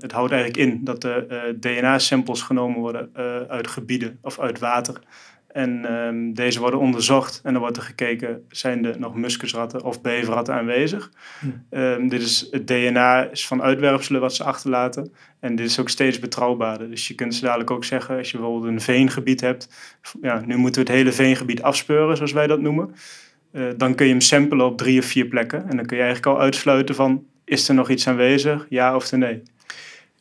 het 0.00 0.12
houdt 0.12 0.32
eigenlijk 0.32 0.56
in 0.56 0.80
dat 0.84 1.00
de 1.00 1.56
DNA-samples 1.60 2.42
genomen 2.42 2.80
worden 2.80 3.10
uit 3.48 3.68
gebieden 3.68 4.18
of 4.22 4.38
uit 4.38 4.58
water. 4.58 5.00
En 5.48 5.84
ehm, 5.84 6.32
deze 6.32 6.60
worden 6.60 6.80
onderzocht 6.80 7.40
en 7.44 7.52
dan 7.52 7.60
wordt 7.60 7.76
er 7.76 7.82
gekeken, 7.82 8.44
zijn 8.48 8.84
er 8.84 8.98
nog 8.98 9.14
muskusratten 9.14 9.84
of 9.84 10.00
beverratten 10.00 10.54
aanwezig? 10.54 11.10
Hm. 11.40 11.46
Ehm, 11.70 12.08
dit 12.08 12.22
is, 12.22 12.48
het 12.50 12.66
DNA 12.66 13.30
is 13.30 13.46
van 13.46 13.62
uitwerpselen 13.62 14.20
wat 14.20 14.34
ze 14.34 14.44
achterlaten. 14.44 15.12
En 15.40 15.56
dit 15.56 15.66
is 15.66 15.80
ook 15.80 15.88
steeds 15.88 16.18
betrouwbaarder. 16.18 16.90
Dus 16.90 17.08
je 17.08 17.14
kunt 17.14 17.34
ze 17.34 17.44
dadelijk 17.44 17.70
ook 17.70 17.84
zeggen, 17.84 18.18
als 18.18 18.30
je 18.30 18.38
bijvoorbeeld 18.38 18.72
een 18.72 18.80
veengebied 18.80 19.40
hebt. 19.40 19.68
Ja, 20.22 20.42
nu 20.46 20.56
moeten 20.56 20.82
we 20.84 20.88
het 20.88 20.98
hele 20.98 21.12
veengebied 21.12 21.62
afspeuren, 21.62 22.16
zoals 22.16 22.32
wij 22.32 22.46
dat 22.46 22.60
noemen. 22.60 22.94
Eh, 23.52 23.62
dan 23.76 23.94
kun 23.94 24.06
je 24.06 24.12
hem 24.12 24.20
samplen 24.20 24.66
op 24.66 24.78
drie 24.78 24.98
of 24.98 25.04
vier 25.04 25.26
plekken. 25.26 25.68
En 25.68 25.76
dan 25.76 25.86
kun 25.86 25.96
je 25.96 26.02
eigenlijk 26.02 26.36
al 26.36 26.42
uitsluiten 26.42 26.94
van, 26.94 27.24
is 27.44 27.68
er 27.68 27.74
nog 27.74 27.90
iets 27.90 28.08
aanwezig, 28.08 28.66
ja 28.68 28.94
of 28.94 29.12
nee? 29.12 29.42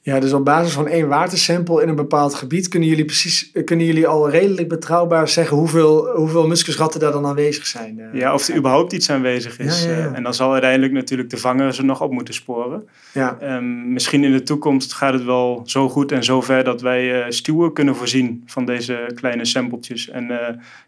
Ja, 0.07 0.19
dus 0.19 0.33
op 0.33 0.45
basis 0.45 0.73
van 0.73 0.87
één 0.87 1.07
watersample 1.07 1.81
in 1.81 1.89
een 1.89 1.95
bepaald 1.95 2.33
gebied 2.33 2.67
kunnen 2.67 2.89
jullie, 2.89 3.05
precies, 3.05 3.51
eh, 3.51 3.63
kunnen 3.63 3.85
jullie 3.85 4.07
al 4.07 4.29
redelijk 4.29 4.67
betrouwbaar 4.67 5.27
zeggen 5.27 5.57
hoeveel, 5.57 6.07
hoeveel 6.15 6.47
muskusratten 6.47 6.99
daar 6.99 7.11
dan 7.11 7.25
aanwezig 7.25 7.65
zijn. 7.65 7.99
eh. 7.99 8.19
Ja, 8.19 8.33
of 8.33 8.47
er 8.47 8.55
überhaupt 8.55 8.93
iets 8.93 9.09
aanwezig 9.09 9.59
is. 9.59 9.83
Ja, 9.83 9.91
ja, 9.91 9.97
ja. 9.97 10.05
Eh, 10.05 10.15
en 10.17 10.23
dan 10.23 10.33
zal 10.33 10.51
uiteindelijk 10.51 10.93
natuurlijk 10.93 11.29
de 11.29 11.37
vanger 11.37 11.73
ze 11.73 11.83
nog 11.83 12.01
op 12.01 12.11
moeten 12.11 12.33
sporen. 12.33 12.87
ja. 13.13 13.37
Ehm, 13.39 13.93
misschien 13.93 14.23
in 14.23 14.31
de 14.31 14.43
toekomst 14.43 14.93
gaat 14.93 15.13
het 15.13 15.23
wel 15.23 15.61
zo 15.65 15.89
goed 15.89 16.11
en 16.11 16.23
zo 16.23 16.41
ver 16.41 16.63
dat 16.63 16.81
wij 16.81 17.21
eh 17.23 17.25
stuwen 17.29 17.73
kunnen 17.73 17.95
voorzien 17.95 18.43
van 18.45 18.65
deze 18.65 19.11
kleine 19.15 19.45
sampletjes. 19.45 20.09
En 20.09 20.31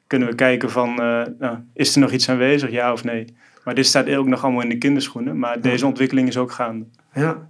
kunnen 0.07 0.27
we 0.27 0.35
kijken 0.35 0.69
van, 0.69 0.93
nou, 1.39 1.57
is 1.73 1.95
er 1.95 2.01
nog 2.01 2.11
iets 2.11 2.29
aanwezig, 2.29 2.71
ja 2.71 2.91
of 2.91 3.03
nee? 3.03 3.25
Maar 3.63 3.75
dit 3.75 3.85
staat 3.85 4.09
ook 4.09 4.27
nog 4.27 4.43
allemaal 4.43 4.61
in 4.61 4.69
de 4.69 4.77
kinderschoenen. 4.77 5.39
Maar 5.39 5.61
deze 5.61 5.85
ontwikkeling 5.85 6.27
is 6.27 6.38
ook 6.38 6.51
gaande. 6.51 6.85
Ja, 7.13 7.47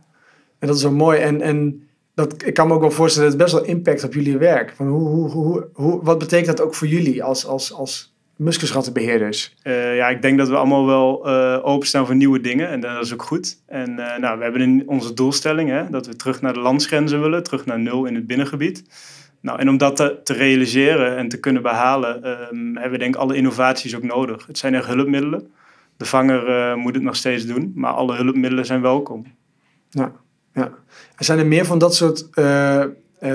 en 0.60 0.68
dat 0.68 0.76
is 0.76 0.84
wel 0.84 0.92
mooi. 0.92 1.20
En, 1.20 1.42
en 1.42 1.90
dat, 2.20 2.46
ik 2.46 2.54
kan 2.54 2.68
me 2.68 2.74
ook 2.74 2.82
wel 2.82 2.92
voorstellen, 2.92 3.30
dat 3.30 3.40
het 3.40 3.52
best 3.52 3.66
wel 3.66 3.76
impact 3.76 4.04
op 4.04 4.14
jullie 4.14 4.38
werk. 4.38 4.74
Van 4.76 4.88
hoe, 4.88 5.08
hoe, 5.08 5.30
hoe, 5.30 5.68
hoe, 5.74 6.04
wat 6.04 6.20
betekent 6.20 6.58
dat 6.58 6.66
ook 6.66 6.76
voor 6.76 6.88
jullie 6.88 7.24
als, 7.24 7.46
als, 7.46 7.74
als 7.74 8.16
muskusrattenbeheerders? 8.36 9.56
Eh, 9.62 9.96
ja, 9.96 10.10
ik 10.10 10.22
denk 10.22 10.38
dat 10.38 10.50
we 10.50 10.56
allemaal 10.56 10.86
wel 10.86 11.28
eh, 11.28 11.60
openstaan 11.64 12.06
voor 12.06 12.16
nieuwe 12.16 12.42
dingen. 12.42 12.70
En 12.70 12.80
dat 12.80 13.06
is 13.06 13.14
ook 13.14 13.24
goed. 13.24 13.62
En 13.66 14.00
eh, 14.00 14.20
nou, 14.20 14.38
we 14.38 14.44
hebben 14.44 14.62
in 14.62 14.84
onze 14.86 15.14
doelstelling 15.14 15.70
hè, 15.70 15.90
dat 15.90 16.06
we 16.08 16.16
terug 16.16 16.42
naar 16.42 16.54
de 16.54 16.60
landsgrenzen 16.60 17.22
willen. 17.22 17.44
Terug 17.44 17.66
naar 17.66 17.80
nul 17.80 18.06
in 18.06 18.16
het 18.16 18.28
binnengebied. 18.28 18.84
Nou, 19.42 19.60
en 19.60 19.70
om 19.70 19.78
dat 19.78 19.96
te, 19.96 20.20
te 20.24 20.34
realiseren 20.34 21.18
en 21.18 21.30
te 21.30 21.40
kunnen 21.40 21.62
behalen, 21.62 22.24
ehm, 22.24 22.74
hebben 22.74 22.92
we 22.92 22.98
denk 22.98 23.16
ik 23.16 23.22
alle 23.22 23.36
innovaties 23.36 23.96
ook 23.96 24.04
nodig. 24.04 24.48
Het 24.48 24.58
zijn 24.58 24.76
echt 24.76 24.88
hulpmiddelen. 24.88 25.52
De 25.98 26.06
vanger 26.06 26.78
moet 26.78 26.94
het 26.94 27.04
nog 27.04 27.16
steeds 27.16 27.46
doen, 27.46 27.72
maar 27.76 27.92
alle 27.92 28.16
hulpmiddelen 28.16 28.66
zijn 28.66 28.82
welkom. 28.82 29.26
Ja, 29.90 30.12
ja. 30.54 30.72
Er 31.20 31.26
zijn 31.26 31.40
er 31.40 31.48
meer 31.48 31.66
van 31.66 31.78
dat 31.78 31.96
soort 31.96 32.30
eh, 32.34 32.82
eh, 32.82 32.90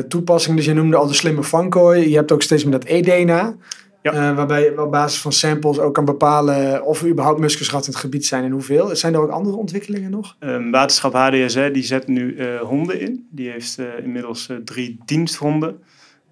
toepassingen. 0.08 0.56
Dus 0.56 0.66
je 0.66 0.74
noemde 0.74 0.96
al 0.96 1.06
de 1.06 1.14
slimme 1.14 1.42
vangkooi. 1.42 2.08
Je 2.08 2.16
hebt 2.16 2.32
ook 2.32 2.42
steeds 2.42 2.64
meer 2.64 2.72
dat 2.72 2.84
e-DNA. 2.84 3.56
Ja. 4.02 4.12
eh, 4.12 4.36
waarbij 4.36 4.62
je 4.62 4.82
op 4.82 4.90
basis 4.90 5.20
van 5.20 5.32
samples 5.32 5.78
ook 5.78 5.94
kan 5.94 6.04
bepalen 6.04 6.84
of 6.84 7.02
er 7.02 7.08
überhaupt 7.08 7.40
muskusratten 7.40 7.88
in 7.88 7.96
het 7.96 8.04
gebied 8.04 8.26
zijn 8.26 8.44
en 8.44 8.50
hoeveel. 8.50 8.96
Zijn 8.96 9.14
er 9.14 9.20
ook 9.20 9.30
andere 9.30 9.56
ontwikkelingen 9.56 10.10
nog? 10.10 10.36
Ehm, 10.38 10.70
waterschap 10.70 11.12
HDSR 11.12 11.72
die 11.72 11.82
zet 11.82 12.06
nu 12.06 12.48
honden 12.58 13.00
in. 13.00 13.28
Die 13.30 13.50
heeft 13.50 13.78
inmiddels 14.02 14.50
drie 14.64 14.98
diensthonden. 15.04 15.82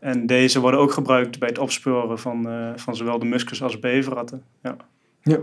En 0.01 0.27
deze 0.27 0.61
worden 0.61 0.81
ook 0.81 0.93
gebruikt 0.93 1.39
bij 1.39 1.49
het 1.49 1.59
opsporen 1.59 2.19
van, 2.19 2.49
van 2.77 2.97
zowel 2.97 3.19
de 3.19 3.27
muskus 3.27 3.63
als 3.63 3.79
beverratten. 3.79 4.43
Ja. 4.63 4.77
Ja. 5.23 5.39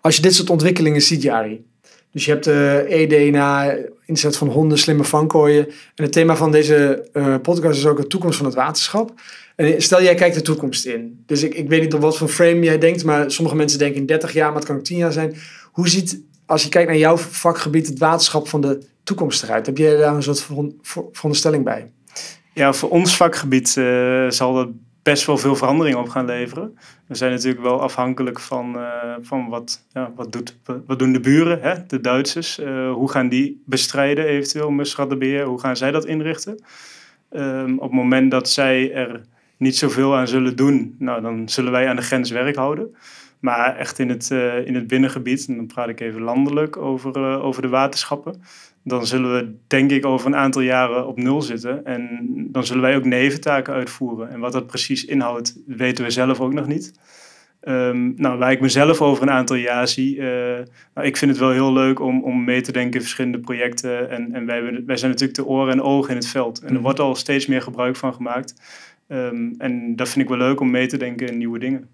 Als 0.00 0.16
je 0.16 0.22
dit 0.22 0.34
soort 0.34 0.50
ontwikkelingen 0.50 1.02
ziet, 1.02 1.22
Jari. 1.22 1.64
Dus 2.12 2.24
je 2.24 2.30
hebt 2.30 2.46
e-DNA, 2.90 3.76
inzet 4.06 4.36
van 4.36 4.48
honden, 4.48 4.78
slimme 4.78 5.04
vangkooien. 5.04 5.66
En 5.94 6.04
het 6.04 6.12
thema 6.12 6.36
van 6.36 6.52
deze 6.52 7.08
eh, 7.12 7.36
podcast 7.42 7.78
is 7.78 7.86
ook 7.86 7.96
de 7.96 8.06
toekomst 8.06 8.36
van 8.36 8.46
het 8.46 8.54
waterschap. 8.54 9.12
En 9.56 9.82
stel, 9.82 10.02
jij 10.02 10.14
kijkt 10.14 10.34
de 10.34 10.42
toekomst 10.42 10.86
in. 10.86 11.22
Dus 11.26 11.42
ik, 11.42 11.54
ik 11.54 11.68
weet 11.68 11.80
niet 11.82 11.94
op 11.94 12.00
wat 12.00 12.16
voor 12.16 12.28
frame 12.28 12.60
jij 12.60 12.78
denkt, 12.78 13.04
maar 13.04 13.30
sommige 13.30 13.56
mensen 13.56 13.78
denken 13.78 14.00
in 14.00 14.06
30 14.06 14.32
jaar, 14.32 14.46
maar 14.48 14.56
het 14.56 14.64
kan 14.66 14.76
ook 14.76 14.84
10 14.84 14.96
jaar 14.96 15.12
zijn. 15.12 15.36
Hoe 15.72 15.88
ziet, 15.88 16.20
als 16.46 16.62
je 16.62 16.68
kijkt 16.68 16.88
naar 16.88 16.98
jouw 16.98 17.16
vakgebied, 17.16 17.86
het 17.86 17.98
waterschap 17.98 18.48
van 18.48 18.60
de 18.60 18.78
toekomst 19.02 19.42
eruit? 19.42 19.66
Heb 19.66 19.76
jij 19.78 19.96
daar 19.96 20.14
een 20.14 20.22
soort 20.22 20.40
veron- 20.40 20.78
ver- 20.82 21.04
veronderstelling 21.12 21.64
bij? 21.64 21.90
ja, 22.54 22.72
voor 22.72 22.90
ons 22.90 23.16
vakgebied 23.16 23.76
eh, 23.76 24.30
zal 24.30 24.54
dat 24.54 24.68
best 25.02 25.26
wel 25.26 25.38
veel 25.38 25.56
verandering 25.56 25.96
op 25.96 26.08
gaan 26.08 26.26
leveren. 26.26 26.78
We 27.06 27.14
zijn 27.14 27.30
natuurlijk 27.30 27.62
wel 27.62 27.80
afhankelijk 27.80 28.40
van, 28.40 28.78
eh, 28.78 29.14
van 29.20 29.48
wat, 29.48 29.86
ja, 29.92 30.12
wat, 30.14 30.32
doet, 30.32 30.56
wat 30.86 30.98
doen 30.98 31.12
de 31.12 31.20
buren, 31.20 31.60
hè? 31.60 31.86
de 31.86 32.00
Duitsers. 32.00 32.58
Eh, 32.58 32.92
hoe 32.92 33.10
gaan 33.10 33.28
die 33.28 33.62
bestrijden 33.66 34.24
eventueel 34.24 34.70
musrattenbeheer? 34.70 35.44
Hoe 35.44 35.60
gaan 35.60 35.76
zij 35.76 35.90
dat 35.90 36.04
inrichten? 36.04 36.62
Ehm, 37.30 37.74
op 37.74 37.82
het 37.82 37.92
moment 37.92 38.30
dat 38.30 38.48
zij 38.48 38.92
er 38.92 39.20
niet 39.56 39.76
zoveel 39.76 40.16
aan 40.16 40.28
zullen 40.28 40.56
doen, 40.56 40.96
nou, 40.98 41.22
dan 41.22 41.48
zullen 41.48 41.72
wij 41.72 41.88
aan 41.88 41.96
de 41.96 42.02
grens 42.02 42.30
werk 42.30 42.56
houden. 42.56 42.96
Maar 43.40 43.76
echt 43.76 43.98
in 43.98 44.08
het, 44.08 44.30
eh, 44.30 44.66
in 44.66 44.74
het 44.74 44.86
binnengebied, 44.86 45.46
en 45.48 45.56
dan 45.56 45.66
praat 45.66 45.88
ik 45.88 46.00
even 46.00 46.20
landelijk 46.20 46.76
over, 46.76 47.16
eh, 47.16 47.44
over 47.44 47.62
de 47.62 47.68
waterschappen, 47.68 48.42
dan 48.84 49.06
zullen 49.06 49.32
we 49.34 49.54
denk 49.66 49.90
ik 49.90 50.04
over 50.06 50.26
een 50.26 50.36
aantal 50.36 50.62
jaren 50.62 51.06
op 51.06 51.18
nul 51.18 51.42
zitten. 51.42 51.84
En 51.84 52.08
dan 52.52 52.64
zullen 52.66 52.82
wij 52.82 52.96
ook 52.96 53.04
neventaken 53.04 53.74
uitvoeren. 53.74 54.30
En 54.30 54.40
wat 54.40 54.52
dat 54.52 54.66
precies 54.66 55.04
inhoudt, 55.04 55.56
weten 55.66 56.04
we 56.04 56.10
zelf 56.10 56.40
ook 56.40 56.52
nog 56.52 56.66
niet. 56.66 56.92
Ehm, 57.60 58.12
nou, 58.16 58.38
waar 58.38 58.52
ik 58.52 58.60
mezelf 58.60 59.00
over 59.00 59.22
een 59.22 59.30
aantal 59.30 59.56
jaar 59.56 59.88
zie, 59.88 60.18
eh, 60.18 60.26
nou, 60.94 61.06
ik 61.06 61.16
vind 61.16 61.30
het 61.30 61.40
wel 61.40 61.50
heel 61.50 61.72
leuk 61.72 62.00
om, 62.00 62.22
om 62.22 62.44
mee 62.44 62.60
te 62.60 62.72
denken 62.72 62.94
in 62.94 63.00
verschillende 63.00 63.38
projecten. 63.38 64.10
En, 64.10 64.32
en 64.34 64.46
wij, 64.46 64.62
wij 64.86 64.96
zijn 64.96 65.10
natuurlijk 65.10 65.38
de 65.38 65.46
oren 65.46 65.72
en 65.72 65.82
ogen 65.82 66.10
in 66.10 66.16
het 66.16 66.26
veld. 66.28 66.58
En 66.60 66.66
er 66.66 66.72
Mhm. 66.72 66.82
wordt 66.82 67.00
al 67.00 67.14
steeds 67.14 67.46
meer 67.46 67.62
gebruik 67.62 67.96
van 67.96 68.14
gemaakt. 68.14 68.54
Ehm, 69.08 69.48
en 69.58 69.96
dat 69.96 70.08
vind 70.08 70.20
ik 70.24 70.28
wel 70.28 70.46
leuk 70.46 70.60
om 70.60 70.70
mee 70.70 70.86
te 70.86 70.96
denken 70.96 71.26
in 71.28 71.38
nieuwe 71.38 71.58
dingen. 71.58 71.88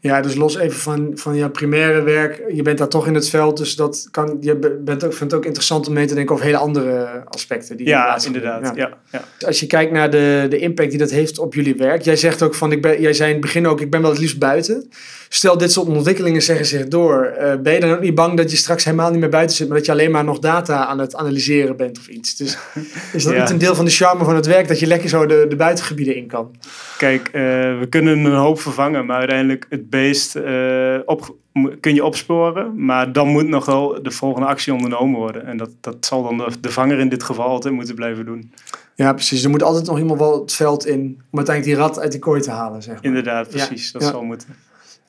Ja, 0.00 0.20
dus 0.20 0.34
los 0.34 0.56
even 0.56 0.78
van, 0.78 1.10
van 1.14 1.36
jouw 1.36 1.50
primaire 1.50 2.02
werk. 2.02 2.42
Je 2.52 2.62
bent 2.62 2.78
daar 2.78 2.88
toch 2.88 3.06
in 3.06 3.14
het 3.14 3.28
veld, 3.28 3.56
dus 3.56 3.76
dat 3.76 4.08
kan, 4.10 4.36
je 4.40 4.56
be- 4.56 4.80
bent 4.84 5.04
ook, 5.04 5.12
vindt 5.12 5.32
het 5.32 5.34
ook 5.34 5.44
interessant 5.46 5.88
om 5.88 5.94
mee 5.94 6.06
te 6.06 6.14
denken 6.14 6.34
over 6.34 6.46
hele 6.46 6.56
andere 6.58 7.22
aspecten. 7.28 7.76
Die 7.76 7.86
Ja, 7.86 8.18
inderdaad. 8.26 8.76
Ja. 8.76 8.88
Ja, 9.12 9.24
Als 9.46 9.60
je 9.60 9.66
kijkt 9.66 9.92
naar 9.92 10.10
de, 10.10 10.46
de 10.50 10.58
impact 10.58 10.90
die 10.90 10.98
dat 10.98 11.10
heeft 11.10 11.38
op 11.38 11.54
jullie 11.54 11.74
werk. 11.74 12.02
Jij 12.02 12.16
zegt 12.16 12.42
ook 12.42 12.54
van, 12.54 12.72
ik 12.72 12.82
ben, 12.82 13.00
jij 13.00 13.12
zei 13.12 13.28
in 13.28 13.34
het 13.36 13.44
begin 13.44 13.66
ook, 13.66 13.80
ik 13.80 13.90
ben 13.90 14.00
wel 14.00 14.10
het 14.10 14.18
liefst 14.18 14.38
buiten. 14.38 14.88
Stel, 15.28 15.58
dit 15.58 15.72
soort 15.72 15.88
ontwikkelingen 15.88 16.42
zeggen 16.42 16.66
zich 16.66 16.88
door. 16.88 17.24
eh, 17.24 17.54
ben 17.62 17.72
je 17.72 17.80
dan 17.80 17.90
ook 17.90 18.00
niet 18.00 18.14
bang 18.14 18.36
dat 18.36 18.50
je 18.50 18.56
straks 18.56 18.84
helemaal 18.84 19.10
niet 19.10 19.20
meer 19.20 19.28
buiten 19.28 19.56
zit, 19.56 19.68
maar 19.68 19.76
dat 19.76 19.86
je 19.86 19.92
alleen 19.92 20.10
maar 20.10 20.24
nog 20.24 20.38
data 20.38 20.86
aan 20.86 20.98
het 20.98 21.14
analyseren 21.16 21.76
bent 21.76 21.98
of 21.98 22.08
iets? 22.08 22.36
Dus 22.36 22.56
is 23.12 23.24
dat 23.24 23.32
Ja. 23.34 23.40
niet 23.40 23.50
een 23.50 23.58
deel 23.58 23.74
van 23.74 23.84
de 23.84 23.90
charme 23.90 24.24
van 24.24 24.34
het 24.36 24.46
werk, 24.46 24.68
dat 24.68 24.80
je 24.80 24.86
lekker 24.86 25.08
zo 25.08 25.26
de, 25.26 25.46
de 25.48 25.56
buitengebieden 25.56 26.16
in 26.16 26.26
kan? 26.26 26.54
Kijk, 26.98 27.26
eh, 27.32 27.42
we 27.78 27.86
kunnen 27.88 28.24
een 28.24 28.32
hoop 28.34 28.60
vervangen, 28.60 29.06
maar 29.06 29.18
uiteindelijk 29.18 29.66
het 29.68 29.90
eh, 30.34 30.98
op, 31.04 31.34
kun 31.80 31.94
je 31.94 32.04
opsporen. 32.04 32.84
Maar 32.84 33.12
dan 33.12 33.28
moet 33.28 33.48
nog 33.48 33.64
wel 33.66 34.02
de 34.02 34.10
volgende 34.10 34.46
actie 34.46 34.72
ondernomen 34.72 35.18
worden. 35.18 35.46
En 35.46 35.56
dat, 35.56 35.70
dat 35.80 35.96
zal 36.00 36.22
dan 36.22 36.38
de, 36.38 36.46
de 36.60 36.70
vanger 36.70 36.98
in 36.98 37.08
dit 37.08 37.22
geval 37.22 37.46
altijd 37.46 37.74
moeten 37.74 37.94
blijven 37.94 38.24
doen. 38.24 38.52
Ja, 38.94 39.12
precies. 39.12 39.44
Er 39.44 39.50
moet 39.50 39.62
altijd 39.62 39.86
nog 39.86 39.98
iemand 39.98 40.18
wel 40.18 40.40
het 40.40 40.52
veld 40.52 40.86
in 40.86 41.20
om 41.30 41.38
uiteindelijk 41.38 41.76
die 41.76 41.86
rat 41.86 41.98
uit 42.00 42.10
die 42.10 42.20
kooi 42.20 42.40
te 42.40 42.50
halen, 42.50 42.82
zeg 42.82 42.94
maar. 42.94 43.04
Inderdaad, 43.04 43.48
precies. 43.48 43.92
Dat 43.92 44.02
ja. 44.02 44.10
zal 44.10 44.22
moeten. 44.22 44.48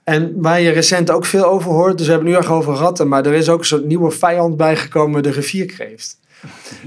En 0.04 0.42
waar 0.42 0.62
je 0.62 0.70
recent 0.70 1.12
ook 1.12 1.26
veel 1.26 1.46
over 1.46 1.72
hoort, 1.72 1.98
dus 1.98 2.06
we 2.06 2.12
hebben 2.12 2.30
nu 2.30 2.36
erg 2.38 2.52
over 2.52 2.74
ratten, 2.74 3.08
maar 3.08 3.26
er 3.26 3.34
is 3.34 3.50
ook 3.50 3.60
een 3.60 3.66
soort 3.66 3.86
nieuwe 3.86 4.12
vijand 4.12 4.58
bijgekomen, 4.58 5.24
de 5.24 5.32
rivierkreeft. 5.32 6.20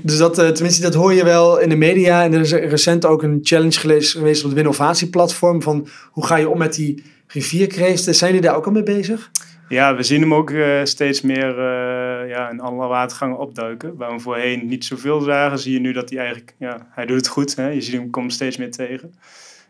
Dus 0.03 0.17
dat, 0.17 0.39
eh, 0.39 0.49
tenminste, 0.49 0.83
dat 0.83 0.95
hoor 0.95 1.13
je 1.13 1.25
wel 1.25 1.59
in 1.59 1.69
de 1.69 1.77
media. 1.77 2.25
En 2.25 2.33
er 2.33 2.41
is 2.41 2.53
recent 2.53 3.05
ook 3.07 3.23
een 3.23 3.39
challenge 3.43 3.79
geweest, 3.79 4.13
geweest 4.13 4.41
op 4.41 4.47
het 4.47 4.55
Winnovatie-platform 4.55 5.63
van 5.63 5.89
hoe 6.11 6.27
ga 6.27 6.37
je 6.37 6.49
om 6.49 6.59
met 6.59 6.75
die 6.75 7.05
rivierkreeften. 7.33 8.15
Zijn 8.15 8.33
jullie 8.33 8.47
daar 8.47 8.57
ook 8.57 8.67
al 8.67 8.73
mee 8.73 8.83
bezig? 8.83 9.31
Ja, 9.69 9.97
we 9.97 10.03
zien 10.03 10.21
hem 10.21 10.35
ook 10.35 10.51
eh, 10.51 10.85
steeds 10.85 11.21
meer 11.21 11.59
eh, 11.59 12.29
ja, 12.29 12.51
in 12.51 12.61
alle 12.61 12.87
watergangen 12.87 13.39
opduiken. 13.39 13.97
Waar 13.97 14.13
we 14.13 14.21
voorheen 14.21 14.67
niet 14.67 14.85
zoveel 14.85 15.21
zagen, 15.21 15.59
zie 15.59 15.73
je 15.73 15.81
nu 15.81 15.93
dat 15.93 16.11
hij 16.11 16.19
eigenlijk... 16.19 16.55
Ja, 16.59 16.87
hij 16.91 17.07
doet 17.07 17.17
het 17.17 17.29
goed. 17.29 17.57
Hè? 17.57 17.69
Je 17.69 17.81
ziet 17.81 17.95
hem 17.95 18.11
komt 18.11 18.33
steeds 18.33 18.57
meer 18.57 18.71
tegen. 18.71 19.15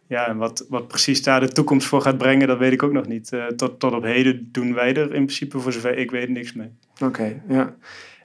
Ja, 0.06 0.28
en 0.28 0.36
wat, 0.36 0.66
wat 0.68 0.88
precies 0.88 1.22
daar 1.22 1.40
de 1.40 1.48
toekomst 1.48 1.86
voor 1.86 2.00
gaat 2.00 2.18
brengen, 2.18 2.46
dat 2.46 2.58
weet 2.58 2.72
ik 2.72 2.82
ook 2.82 2.92
nog 2.92 3.06
niet. 3.06 3.32
Eh, 3.32 3.46
tot, 3.46 3.80
tot 3.80 3.92
op 3.92 4.02
heden 4.02 4.48
doen 4.52 4.74
wij 4.74 4.94
er 4.94 5.02
in 5.02 5.24
principe, 5.24 5.58
voor 5.58 5.72
zover 5.72 5.98
ik 5.98 6.10
weet, 6.10 6.28
niks 6.28 6.52
mee. 6.52 6.70
Oké, 7.02 7.42
ja. 7.48 7.74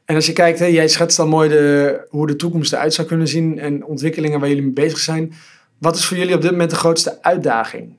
En 0.06 0.16
als 0.16 0.26
je 0.26 0.34
kijkt, 0.34 0.60
hè, 0.60 0.66
jij 0.66 0.88
schetst 0.88 1.18
dan 1.18 1.30
mooi 1.30 1.50
de, 1.50 2.08
hoe 2.10 2.28
de 2.28 2.36
toekomst 2.36 2.74
eruit 2.74 2.94
zou 2.94 3.08
kunnen 3.08 3.28
zien 3.28 3.60
en 3.60 3.86
ontwikkelingen 3.86 4.40
waar 4.40 4.50
jullie 4.50 4.64
mee 4.64 4.74
bezig 4.74 4.98
zijn. 4.98 5.34
Wat 5.78 5.96
is 5.96 6.06
voor 6.06 6.18
jullie 6.18 6.36
op 6.36 6.42
dit 6.42 6.52
moment 6.52 6.70
de 6.70 6.76
grootste 6.76 7.22
uitdaging? 7.22 7.96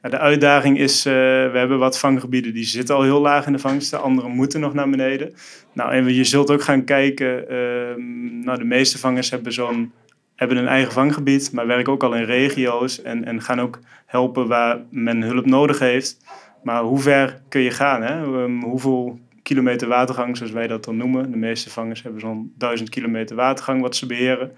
De 0.00 0.18
uitdaging 0.18 0.78
is, 0.78 1.06
uh, 1.06 1.12
we 1.12 1.58
hebben 1.58 1.78
wat 1.78 1.98
vanggebieden 1.98 2.54
die 2.54 2.64
zitten 2.64 2.94
al 2.94 3.02
heel 3.02 3.20
laag 3.20 3.46
in 3.46 3.52
de 3.52 3.58
vangsten, 3.58 4.02
andere 4.02 4.28
moeten 4.28 4.60
nog 4.60 4.74
naar 4.74 4.90
beneden. 4.90 5.34
Nou, 5.72 5.92
en 5.92 6.14
je 6.14 6.24
zult 6.24 6.50
ook 6.50 6.62
gaan 6.62 6.84
kijken, 6.84 7.48
ehm, 7.48 8.40
nou, 8.44 8.58
de 8.58 8.64
meeste 8.64 8.98
vangers 8.98 9.30
hebben 9.30 9.52
zo'n 9.52 9.92
hebben 10.40 10.58
een 10.58 10.68
eigen 10.68 10.92
vanggebied, 10.92 11.52
maar 11.52 11.66
werken 11.66 11.92
ook 11.92 12.02
al 12.02 12.14
in 12.14 12.24
regio's 12.24 13.02
en, 13.02 13.24
en 13.24 13.42
gaan 13.42 13.60
ook 13.60 13.78
helpen 14.06 14.46
waar 14.48 14.78
men 14.90 15.22
hulp 15.22 15.46
nodig 15.46 15.78
heeft. 15.78 16.16
Maar 16.62 16.82
hoe 16.82 16.98
ver 16.98 17.40
kun 17.48 17.60
je 17.60 17.70
gaan? 17.70 18.02
Hè? 18.02 18.22
Um, 18.22 18.62
hoeveel 18.62 19.18
kilometer 19.42 19.88
watergang, 19.88 20.36
zoals 20.36 20.52
wij 20.52 20.66
dat 20.66 20.84
dan 20.84 20.96
noemen. 20.96 21.30
De 21.30 21.36
meeste 21.36 21.70
vangers 21.70 22.02
hebben 22.02 22.20
zo'n 22.20 22.52
1000 22.58 22.88
kilometer 22.88 23.36
watergang 23.36 23.80
wat 23.80 23.96
ze 23.96 24.06
beheren. 24.06 24.52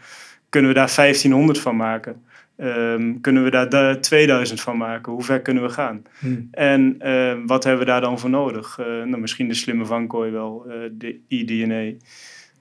Kunnen 0.48 0.70
we 0.70 0.76
daar 0.76 0.92
1500 0.94 1.58
van 1.58 1.76
maken? 1.76 2.22
Um, 2.62 3.20
kunnen 3.20 3.44
we 3.44 3.68
daar 3.68 4.00
2000 4.00 4.60
van 4.60 4.76
maken? 4.76 5.12
Hoe 5.12 5.22
ver 5.22 5.40
kunnen 5.40 5.62
we 5.62 5.68
gaan? 5.68 6.02
Hmm. 6.18 6.48
En 6.50 6.96
uh, 7.02 7.34
wat 7.46 7.64
hebben 7.64 7.84
we 7.84 7.90
daar 7.90 8.00
dan 8.00 8.18
voor 8.18 8.30
nodig? 8.30 8.78
Uh, 8.78 8.86
nou, 8.86 9.18
misschien 9.18 9.48
de 9.48 9.54
slimme 9.54 9.84
vangkooi 9.84 10.30
wel, 10.30 10.64
uh, 10.68 10.74
de 10.92 11.20
eDNA. 11.28 11.92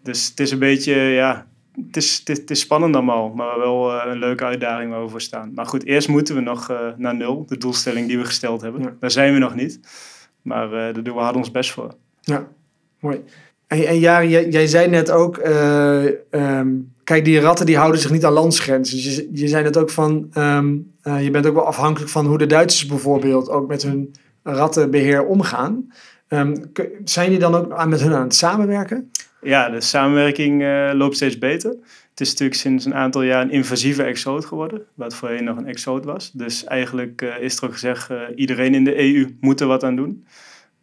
Dus 0.03 0.27
het 0.29 0.39
is 0.39 0.51
een 0.51 0.59
beetje, 0.59 0.93
ja, 0.95 1.47
het 1.85 1.97
is, 1.97 2.21
het, 2.23 2.49
is, 2.49 2.59
spannend 2.59 2.95
allemaal, 2.95 3.29
maar 3.29 3.59
wel 3.59 3.95
uh, 3.95 4.03
een 4.05 4.19
leuke 4.19 4.43
uitdaging 4.43 4.91
waar 4.91 5.03
we 5.03 5.09
voor 5.09 5.21
staan. 5.21 5.51
Maar 5.53 5.65
goed, 5.65 5.85
eerst 5.85 6.07
moeten 6.07 6.35
we 6.35 6.41
nog 6.41 6.67
naar 6.97 7.15
nul, 7.15 7.45
de 7.45 7.57
doelstelling 7.57 8.07
die 8.07 8.17
we 8.17 8.25
gesteld 8.25 8.61
hebben. 8.61 8.97
Daar 8.99 9.11
zijn 9.11 9.33
we 9.33 9.39
nog 9.39 9.55
niet, 9.55 9.79
maar 10.41 10.69
daar 10.69 11.03
doen 11.03 11.15
we 11.15 11.21
hard 11.21 11.35
ons 11.35 11.51
best 11.51 11.71
voor. 11.71 11.95
Ja, 12.21 12.47
mooi. 12.99 13.23
En, 13.71 13.87
en 13.87 13.99
jij, 13.99 14.47
jij, 14.49 14.67
zei 14.67 14.87
net 14.87 15.11
ook, 15.11 15.37
um, 16.31 16.93
kijk, 17.03 17.25
die 17.25 17.39
ratten 17.39 17.65
die 17.65 17.77
houden 17.77 18.01
zich 18.01 18.11
niet 18.11 18.25
aan 18.25 18.33
landsgrenzen. 18.33 18.97
Je, 18.97 19.29
je 19.33 19.47
zei 19.47 19.63
net 19.63 19.77
ook 19.77 19.89
van, 19.89 20.29
um, 20.37 20.93
je 21.19 21.31
bent 21.31 21.45
ook 21.45 21.53
wel 21.53 21.65
afhankelijk 21.65 22.11
van 22.11 22.25
hoe 22.25 22.37
de 22.37 22.45
Duitsers 22.45 22.85
bijvoorbeeld 22.85 23.49
ook 23.49 23.67
met 23.67 23.83
hun 23.83 24.15
rattenbeheer 24.43 25.25
omgaan. 25.25 25.91
Um, 26.29 26.71
zijn 27.03 27.25
jullie 27.25 27.39
dan 27.39 27.55
ook 27.55 27.85
met 27.85 28.01
hun 28.01 28.13
aan 28.13 28.23
het 28.23 28.35
samenwerken? 28.35 29.11
Ja, 29.41 29.69
de 29.69 29.81
samenwerking 29.81 30.61
uh, 30.61 30.91
loopt 30.93 31.15
steeds 31.15 31.37
beter. 31.37 31.69
Het 32.09 32.19
is 32.21 32.29
natuurlijk 32.29 32.59
sinds 32.59 32.85
een 32.85 32.95
aantal 32.95 33.21
jaar 33.21 33.41
een 33.41 33.51
invasieve 33.51 34.03
exoot 34.03 34.45
geworden, 34.45 34.81
wat 34.93 35.15
voorheen 35.15 35.43
nog 35.43 35.57
een 35.57 35.67
exoot 35.67 36.05
was. 36.05 36.31
Dus 36.31 36.63
eigenlijk 36.63 37.21
is 37.39 37.57
er 37.57 37.65
ook 37.65 37.73
gezegd, 37.73 38.09
iedereen 38.35 38.75
in 38.75 38.83
de 38.83 38.99
EU 38.99 39.37
moet 39.39 39.61
er 39.61 39.67
wat 39.67 39.83
aan 39.83 39.95
doen. 39.95 40.25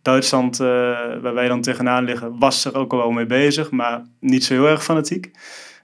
Duitsland, 0.03 0.57
waar 0.57 1.35
wij 1.35 1.49
dan 1.49 1.61
tegenaan 1.61 2.05
liggen, 2.05 2.39
was 2.39 2.65
er 2.65 2.75
ook 2.75 2.93
al 2.93 2.99
wel 2.99 3.11
mee 3.11 3.27
bezig, 3.27 3.71
maar 3.71 4.03
niet 4.21 4.45
zo 4.45 4.55
heel 4.55 4.69
erg 4.69 4.85
fanatiek. 4.85 5.31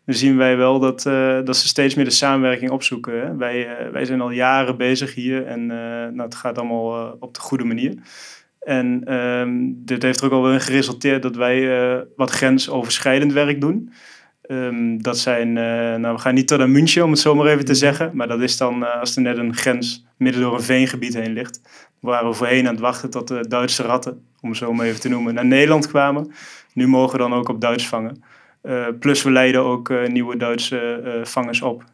Dan 0.07 0.15
zien 0.15 0.37
wij 0.37 0.57
wel 0.57 0.79
dat, 0.79 1.03
dat 1.47 1.57
ze 1.57 1.69
steeds 1.69 1.95
meer 1.95 2.05
de 2.05 2.11
samenwerking 2.11 2.71
opzoeken. 2.71 3.21
Hè? 3.21 3.37
Wij, 3.37 3.89
wij 3.93 4.05
zijn 4.05 4.21
al 4.21 4.31
jaren 4.31 4.77
bezig 4.77 5.15
hier 5.15 5.47
en 5.47 5.67
nou, 5.67 6.23
het 6.23 6.35
gaat 6.35 6.59
allemaal 6.59 7.17
op 7.21 7.35
de 7.35 7.41
goede 7.41 7.65
manier. 7.65 7.95
En 8.61 9.15
um, 9.15 9.85
dit 9.85 10.03
heeft 10.03 10.21
er 10.21 10.27
ook 10.27 10.33
alweer 10.33 10.53
in 10.53 10.61
geresulteerd 10.61 11.23
dat 11.23 11.37
wij 11.37 12.07
wat 12.17 12.31
grensoverschrijdend 12.31 13.33
werk 13.33 13.61
doen. 13.61 13.93
Um, 14.49 15.03
dat 15.03 15.19
zijn, 15.19 15.49
uh, 15.49 15.55
nou 15.95 16.15
we 16.15 16.19
gaan 16.19 16.35
niet 16.35 16.49
tot 16.49 16.61
aan 16.61 16.73
München 16.73 17.05
om 17.05 17.11
het 17.11 17.19
zo 17.19 17.35
maar 17.35 17.47
even 17.47 17.65
te 17.65 17.75
zeggen, 17.75 18.11
maar 18.15 18.29
dat 18.29 18.41
is 18.41 18.57
dan 18.57 18.83
uh, 18.83 19.01
als 19.01 19.17
er 19.17 19.23
net 19.23 19.39
een 19.39 19.55
grens 19.55 20.07
midden 20.17 20.43
door 20.43 20.55
een 20.55 20.63
veengebied 20.63 21.15
heen 21.15 21.33
ligt. 21.33 21.61
We 22.01 22.31
voorheen 22.31 22.67
aan 22.67 22.73
het 22.73 22.83
wachten 22.83 23.11
tot 23.11 23.29
de 23.29 23.49
Duitse 23.49 23.83
ratten, 23.83 24.23
om 24.41 24.49
het 24.49 24.59
zo 24.59 24.73
maar 24.73 24.87
even 24.87 25.01
te 25.01 25.09
noemen, 25.09 25.35
naar 25.35 25.47
Nederland 25.47 25.87
kwamen. 25.87 26.33
Nu 26.73 26.89
mogen 26.89 27.13
we 27.13 27.19
dan 27.19 27.35
ook 27.35 27.49
op 27.49 27.61
Duits 27.61 27.89
vangen. 27.89 28.23
plus 28.99 29.23
we 29.23 29.31
leiden 29.31 29.61
ook 29.61 29.93
nieuwe 30.09 30.37
Duitse 30.37 31.21
vangers 31.25 31.63
op. 31.63 31.85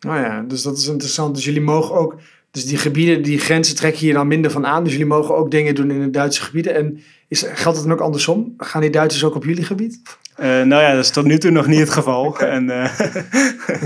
Nou 0.00 0.20
ja, 0.20 0.42
dus 0.42 0.62
dat 0.62 0.78
is 0.78 0.88
interessant. 0.88 1.34
Dus 1.34 1.44
jullie 1.44 1.60
mogen 1.60 1.94
ook 1.94 2.16
dus 2.50 2.66
die 2.66 2.78
gebieden, 2.78 3.22
die 3.22 3.38
grenzen 3.38 3.76
trekken 3.76 4.00
hier 4.00 4.14
dan 4.14 4.26
minder 4.26 4.50
van 4.50 4.66
aan. 4.66 4.82
Dus 4.82 4.92
jullie 4.92 5.06
mogen 5.06 5.36
ook 5.36 5.50
dingen 5.50 5.74
doen 5.74 5.90
in 5.90 6.00
de 6.00 6.10
Duitse 6.10 6.42
gebieden. 6.42 6.74
En 6.74 7.00
is, 7.28 7.40
geldt 7.40 7.78
het 7.78 7.86
dan 7.86 7.96
ook 7.96 8.04
andersom? 8.04 8.54
Gaan 8.56 8.80
die 8.80 8.90
Duitsers 8.90 9.24
ook 9.24 9.34
op 9.34 9.44
jullie 9.44 9.64
gebied? 9.64 10.00
Uh, 10.40 10.46
nou 10.46 10.82
ja, 10.82 10.94
dat 10.94 11.04
is 11.04 11.10
tot 11.10 11.24
nu 11.24 11.38
toe 11.38 11.50
nog 11.50 11.66
niet 11.66 11.80
het 11.80 11.90
geval. 11.90 12.36
En 12.56 12.64
uh, 12.68 13.00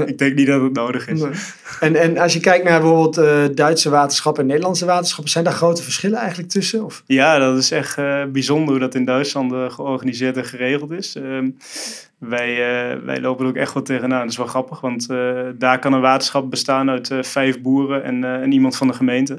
ik 0.09 0.19
denk 0.19 0.35
niet 0.35 0.47
dat 0.47 0.63
het 0.63 0.73
nodig 0.73 1.09
is. 1.09 1.23
En, 1.81 1.97
en 1.97 2.19
als 2.19 2.33
je 2.33 2.41
kijkt 2.41 2.65
naar 2.65 2.81
bijvoorbeeld 2.81 3.19
uh, 3.19 3.55
Duitse 3.55 3.91
waterschappen 3.91 4.43
en 4.43 4.49
Nederlandse 4.49 4.85
waterschappen, 4.85 5.31
zijn 5.31 5.45
daar 5.45 5.53
grote 5.53 5.83
verschillen 5.83 6.19
eigenlijk 6.19 6.49
tussen? 6.49 6.85
Of? 6.85 7.03
Ja, 7.07 7.39
dat 7.39 7.59
is 7.59 7.71
echt 7.71 7.97
bijzonder 8.33 8.71
hoe 8.71 8.79
dat 8.79 8.95
in 8.95 9.05
Duitsland 9.05 9.73
georganiseerd 9.73 10.37
en 10.37 10.45
geregeld 10.45 10.91
is. 10.91 11.17
Ehm, 11.17 11.51
wij, 12.19 12.57
wij 13.05 13.21
lopen 13.21 13.45
er 13.45 13.51
ook 13.51 13.57
echt 13.57 13.75
wel 13.75 13.83
tegenaan. 13.83 14.21
Dat 14.21 14.31
is 14.31 14.37
wel 14.37 14.47
grappig, 14.47 14.81
want 14.81 15.09
daar 15.59 15.79
kan 15.79 15.93
een 15.93 16.01
waterschap 16.01 16.51
bestaan 16.51 16.91
uit 16.91 17.11
vijf 17.21 17.61
boeren 17.61 18.05
en, 18.05 18.25
en 18.25 18.53
iemand 18.53 18.77
van 18.77 18.87
de 18.87 18.93
gemeente. 18.93 19.39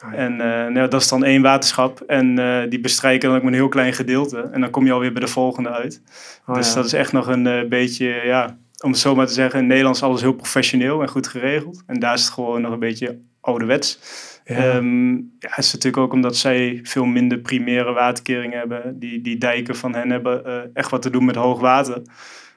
Ah, 0.00 0.12
en 0.18 0.36
nou, 0.72 0.88
dat 0.88 1.00
is 1.00 1.08
dan 1.08 1.24
één 1.24 1.42
waterschap. 1.42 2.00
En 2.00 2.34
die 2.68 2.80
bestrijken 2.80 3.30
dan 3.30 3.37
ook 3.38 3.44
met 3.44 3.52
een 3.52 3.58
heel 3.58 3.68
klein 3.68 3.92
gedeelte. 3.92 4.40
En 4.52 4.60
dan 4.60 4.70
kom 4.70 4.86
je 4.86 4.92
alweer 4.92 5.12
bij 5.12 5.20
de 5.20 5.28
volgende 5.28 5.68
uit. 5.68 6.02
Oh, 6.46 6.54
dus 6.54 6.74
dat 6.74 6.84
is 6.84 6.92
echt 6.92 7.12
nog 7.12 7.26
een 7.26 7.46
uh, 7.46 7.68
beetje, 7.68 8.20
ja, 8.24 8.58
om 8.84 8.90
het 8.90 8.98
zo 8.98 9.14
maar 9.14 9.26
te 9.26 9.32
zeggen, 9.32 9.60
in 9.60 9.66
Nederland 9.66 9.96
is 9.96 10.02
alles 10.02 10.20
heel 10.20 10.32
professioneel 10.32 11.02
en 11.02 11.08
goed 11.08 11.26
geregeld. 11.26 11.82
En 11.86 12.00
daar 12.00 12.14
is 12.14 12.24
het 12.24 12.32
gewoon 12.32 12.60
nog 12.60 12.72
een 12.72 12.78
beetje 12.78 13.18
ouderwets. 13.40 14.00
Ja. 14.44 14.76
Um, 14.76 15.12
ja, 15.38 15.48
het 15.48 15.64
is 15.64 15.72
natuurlijk 15.72 16.02
ook 16.02 16.12
omdat 16.12 16.36
zij 16.36 16.80
veel 16.82 17.04
minder 17.04 17.38
primaire 17.38 17.92
waterkeringen 17.92 18.58
hebben. 18.58 18.98
Die, 18.98 19.20
die 19.20 19.38
dijken 19.38 19.76
van 19.76 19.94
hen 19.94 20.10
hebben 20.10 20.42
uh, 20.46 20.54
echt 20.74 20.90
wat 20.90 21.02
te 21.02 21.10
doen 21.10 21.24
met 21.24 21.36
hoog 21.36 21.60
water. 21.60 22.02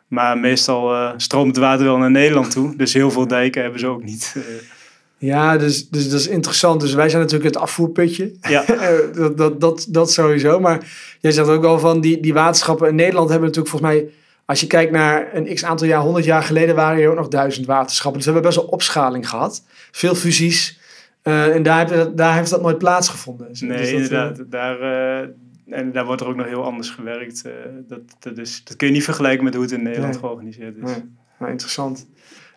Maar 0.08 0.38
meestal 0.38 0.94
uh, 0.94 1.12
stroomt 1.18 1.56
het 1.56 1.58
water 1.58 1.86
wel 1.86 1.98
naar 1.98 2.12
Nederland 2.12 2.52
toe. 2.52 2.76
Dus 2.76 2.94
heel 2.94 3.12
veel 3.12 3.28
dijken 3.28 3.62
hebben 3.62 3.80
ze 3.80 3.88
ook 3.88 4.04
niet. 4.04 4.36
Ja, 5.22 5.58
dus, 5.58 5.90
dus 5.90 6.10
dat 6.10 6.20
is 6.20 6.28
interessant. 6.28 6.82
Dus 6.82 6.94
wij 6.94 7.10
zijn 7.10 7.22
natuurlijk 7.22 7.54
het 7.54 7.64
afvoerputje. 7.64 8.32
Ja. 8.42 8.66
dat, 9.16 9.38
dat, 9.38 9.62
dat, 9.62 9.86
dat 9.90 10.12
sowieso. 10.12 10.60
Maar 10.60 10.88
jij 11.20 11.32
zegt 11.32 11.48
ook 11.48 11.62
wel 11.62 11.80
van 11.80 12.02
die, 12.02 12.20
die 12.20 12.34
waterschappen 12.34 12.88
in 12.88 12.96
Nederland 12.96 13.30
hebben 13.30 13.48
natuurlijk 13.48 13.76
volgens 13.76 13.94
mij... 13.94 14.10
Als 14.46 14.60
je 14.60 14.68
kijkt 14.68 14.92
naar 14.92 15.36
een 15.36 15.54
x 15.54 15.66
aantal 15.66 15.88
jaar, 15.88 16.02
100 16.02 16.26
jaar 16.26 16.44
geleden 16.44 16.76
waren 16.76 17.02
er 17.02 17.10
ook 17.10 17.16
nog 17.16 17.28
duizend 17.28 17.66
waterschappen. 17.66 18.22
Dus 18.22 18.26
we 18.26 18.34
hebben 18.34 18.52
best 18.52 18.64
wel 18.64 18.74
opschaling 18.74 19.30
gehad. 19.30 19.64
Veel 19.92 20.16
fusies. 20.16 20.80
Uh, 21.24 21.56
en 21.56 21.64
daar, 21.64 21.90
heb, 21.90 22.18
daar 22.18 22.36
heeft 22.36 22.50
dat 22.50 22.62
nooit 22.62 22.78
plaatsgevonden. 22.78 23.48
Dus, 23.48 23.62
nee, 23.62 23.78
dus 23.78 23.92
dat, 23.92 24.00
inderdaad. 24.00 24.40
Uh, 24.40 24.46
daar, 24.50 24.82
uh, 24.82 25.30
en 25.70 25.92
daar 25.92 26.06
wordt 26.06 26.22
er 26.22 26.28
ook 26.28 26.36
nog 26.36 26.48
heel 26.48 26.64
anders 26.64 26.90
gewerkt. 26.90 27.44
dat, 27.88 28.00
dat, 28.20 28.38
is, 28.38 28.62
dat 28.64 28.76
kun 28.76 28.88
je 28.88 28.94
niet 28.94 29.04
vergelijken 29.04 29.44
met 29.44 29.54
hoe 29.54 29.64
het 29.64 29.72
in 29.72 29.84
Nederland 29.84 30.18
georganiseerd 30.18 30.76
is. 30.76 30.84
Nee. 30.84 31.04
Nou, 31.40 31.52
interessant. 31.52 32.08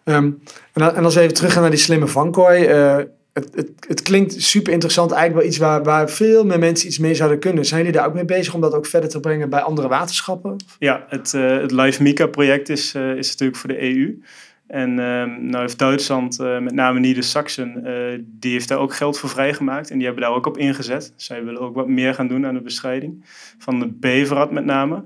Um, 0.05 0.43
en, 0.73 0.95
en 0.95 1.05
als 1.05 1.14
we 1.14 1.21
even 1.21 1.35
teruggaan 1.35 1.62
naar 1.62 1.71
die 1.71 1.81
slimme 1.81 2.07
vangkooi. 2.07 2.69
Uh, 2.69 2.97
het, 3.33 3.49
het, 3.55 3.71
het, 3.88 4.03
klinkt 4.03 4.43
super 4.43 4.73
interessant. 4.73 5.11
Eigenlijk 5.11 5.40
wel 5.40 5.51
iets 5.51 5.61
waar, 5.61 5.83
waar 5.83 6.11
veel 6.11 6.45
meer 6.45 6.59
mensen 6.59 6.88
iets 6.88 6.99
mee 6.99 7.14
zouden 7.14 7.38
kunnen. 7.38 7.64
Zijn 7.64 7.81
jullie 7.81 7.97
daar 7.97 8.07
ook 8.07 8.14
mee 8.14 8.25
bezig 8.25 8.55
om 8.55 8.61
dat 8.61 8.75
ook 8.75 8.87
verder 8.87 9.11
te 9.11 9.21
brengen 9.21 9.51
bij 9.51 9.61
andere 9.61 9.88
waterschappen? 9.88 10.57
Ja, 10.79 11.05
het, 11.09 11.33
uh, 11.33 11.61
het 11.61 11.71
Live 11.71 12.03
Mica 12.03 12.27
project 12.27 12.69
is, 12.69 12.95
uh, 12.95 13.17
is 13.17 13.31
natuurlijk 13.31 13.59
voor 13.59 13.69
de 13.69 13.83
EU. 13.83 14.23
En 14.67 14.99
um, 14.99 15.45
nou 15.45 15.61
heeft 15.61 15.79
Duitsland, 15.79 16.38
met 16.38 16.73
name 16.73 17.01
Nieder-Saxen, 17.01 17.85
die 18.27 18.53
heeft 18.53 18.69
daar 18.69 18.79
ook 18.79 18.95
geld 18.95 19.19
voor 19.19 19.29
vrijgemaakt. 19.29 19.90
En 19.90 19.97
die 19.97 20.07
hebben 20.07 20.25
daar 20.25 20.35
ook 20.35 20.47
op 20.47 20.59
ingezet. 20.59 21.12
Zij 21.17 21.45
willen 21.45 21.61
ook 21.61 21.75
wat 21.75 21.88
meer 21.88 22.14
gaan 22.14 22.29
doen 22.29 22.47
aan 22.47 22.55
de 22.55 22.61
bestrijding. 22.61 23.25
Van 23.59 23.81
de 23.81 23.87
beverrat 23.87 24.51
met 24.51 24.64
name. 24.64 25.05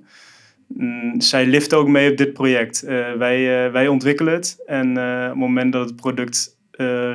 Mm, 0.68 1.20
zij 1.20 1.46
liften 1.46 1.78
ook 1.78 1.88
mee 1.88 2.10
op 2.10 2.16
dit 2.16 2.32
project. 2.32 2.84
Uh, 2.84 3.12
wij, 3.12 3.66
uh, 3.66 3.72
wij 3.72 3.88
ontwikkelen 3.88 4.34
het 4.34 4.62
en 4.66 4.96
uh, 4.96 5.22
op 5.22 5.28
het 5.28 5.38
moment 5.38 5.72
dat 5.72 5.88
het 5.88 5.96
product 5.96 6.56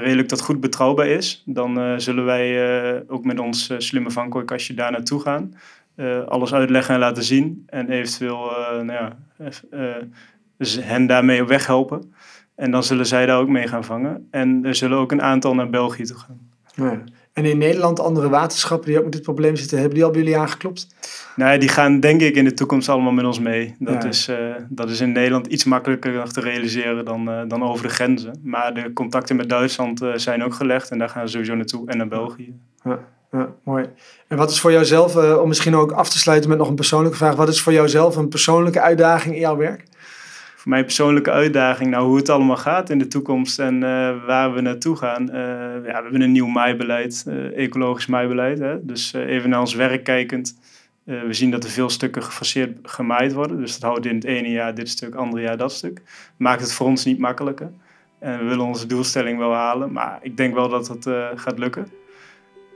redelijk 0.01 0.27
tot 0.27 0.41
goed 0.41 0.59
betrouwbaar 0.59 1.07
is, 1.07 1.43
dan 1.45 2.01
zullen 2.01 2.25
wij 2.25 3.03
ook 3.07 3.23
met 3.23 3.39
ons 3.39 3.73
slimme 3.77 4.11
vankooikastje 4.11 4.73
daar 4.73 4.91
naartoe 4.91 5.21
gaan. 5.21 5.53
alles 6.27 6.53
uitleggen 6.53 6.93
en 6.93 6.99
laten 6.99 7.23
zien 7.23 7.63
en 7.67 7.89
eventueel 7.89 8.51
nou 8.81 8.91
ja, 8.91 9.17
hen 10.81 11.07
daarmee 11.07 11.41
op 11.41 11.47
weg 11.47 11.67
helpen. 11.67 12.13
En 12.55 12.71
dan 12.71 12.83
zullen 12.83 13.05
zij 13.05 13.25
daar 13.25 13.39
ook 13.39 13.47
mee 13.47 13.67
gaan 13.67 13.83
vangen. 13.83 14.27
En 14.31 14.65
er 14.65 14.75
zullen 14.75 14.97
ook 14.97 15.11
een 15.11 15.21
aantal 15.21 15.55
naar 15.55 15.69
België 15.69 16.03
toe 16.03 16.17
gaan. 16.17 16.39
Ja. 16.75 17.03
En 17.33 17.45
in 17.45 17.57
Nederland 17.57 17.99
andere 17.99 18.29
waterschappen 18.29 18.87
die 18.87 18.97
ook 18.97 19.03
met 19.03 19.13
dit 19.13 19.21
probleem 19.21 19.55
zitten, 19.55 19.77
hebben 19.77 19.95
die 19.95 20.03
al 20.03 20.11
bij 20.11 20.21
jullie 20.21 20.37
aangeklopt? 20.37 20.87
Ja, 21.35 21.57
die 21.57 21.69
gaan 21.69 21.99
denk 21.99 22.21
ik 22.21 22.35
in 22.35 22.43
de 22.43 22.53
toekomst 22.53 22.89
allemaal 22.89 23.11
met 23.11 23.25
ons 23.25 23.39
mee. 23.39 23.75
Dat, 23.79 24.03
is, 24.03 24.29
uh, 24.29 24.37
dat 24.69 24.89
is 24.89 25.01
in 25.01 25.11
Nederland 25.11 25.47
iets 25.47 25.63
makkelijker 25.63 26.31
te 26.31 26.41
realiseren 26.41 27.05
dan, 27.05 27.29
uh, 27.29 27.41
dan 27.47 27.63
over 27.63 27.87
de 27.87 27.93
grenzen. 27.93 28.39
Maar 28.43 28.73
de 28.73 28.93
contacten 28.93 29.35
met 29.35 29.49
Duitsland 29.49 30.01
uh, 30.01 30.11
zijn 30.15 30.43
ook 30.43 30.53
gelegd 30.53 30.89
en 30.89 30.97
daar 30.97 31.09
gaan 31.09 31.27
ze 31.27 31.31
sowieso 31.31 31.55
naartoe 31.55 31.89
en 31.89 31.97
naar 31.97 32.07
België. 32.07 32.55
Ja, 32.83 32.99
ja 33.31 33.53
mooi. 33.63 33.85
En 34.27 34.37
wat 34.37 34.51
is 34.51 34.59
voor 34.59 34.71
jouzelf, 34.71 35.15
om 35.37 35.47
misschien 35.47 35.75
ook 35.75 35.91
af 35.91 36.09
te 36.09 36.17
sluiten 36.17 36.49
met 36.49 36.57
nog 36.57 36.69
een 36.69 36.75
persoonlijke 36.75 37.17
vraag, 37.17 37.35
wat 37.35 37.49
is 37.49 37.61
voor 37.61 37.73
jouzelf 37.73 38.15
een 38.15 38.29
persoonlijke 38.29 38.81
uitdaging 38.81 39.33
in 39.33 39.41
jouw 39.41 39.57
werk? 39.57 39.83
Voor 40.63 40.71
mijn 40.71 40.83
persoonlijke 40.83 41.31
uitdaging, 41.31 41.89
nou, 41.89 42.05
hoe 42.05 42.17
het 42.17 42.29
allemaal 42.29 42.57
gaat 42.57 42.89
in 42.89 42.99
de 42.99 43.07
toekomst 43.07 43.59
en 43.59 43.75
uh, 43.75 44.25
waar 44.25 44.53
we 44.53 44.61
naartoe 44.61 44.95
gaan. 44.95 45.21
Uh, 45.21 45.35
ja, 45.35 45.81
we 45.81 45.91
hebben 45.91 46.21
een 46.21 46.31
nieuw 46.31 46.47
maaibeleid, 46.47 47.25
uh, 47.27 47.57
ecologisch 47.57 48.05
maaibeleid. 48.05 48.59
Hè? 48.59 48.85
Dus 48.85 49.13
even 49.13 49.49
naar 49.49 49.59
ons 49.59 49.73
werk 49.73 50.03
kijkend. 50.03 50.57
we 51.03 51.33
zien 51.33 51.51
dat 51.51 51.63
er 51.63 51.69
veel 51.69 51.89
stukken 51.89 52.23
gefaseerd 52.23 52.77
gemaaid 52.83 53.33
worden. 53.33 53.57
Dus 53.57 53.79
dat 53.79 53.89
houdt 53.89 54.05
in 54.05 54.15
het 54.15 54.23
ene 54.23 54.49
jaar 54.49 54.75
dit 54.75 54.89
stuk, 54.89 55.15
andere 55.15 55.43
jaar 55.43 55.57
dat 55.57 55.71
stuk. 55.71 56.01
Maakt 56.37 56.61
het 56.61 56.73
voor 56.73 56.87
ons 56.87 57.05
niet 57.05 57.19
makkelijker. 57.19 57.71
En 58.19 58.37
we 58.37 58.43
willen 58.43 58.65
onze 58.65 58.87
doelstelling 58.87 59.37
wel 59.37 59.53
halen, 59.53 59.91
maar 59.91 60.19
ik 60.21 60.37
denk 60.37 60.53
wel 60.53 60.69
dat 60.69 60.87
het 60.87 61.07
gaat 61.35 61.59
lukken. 61.59 61.87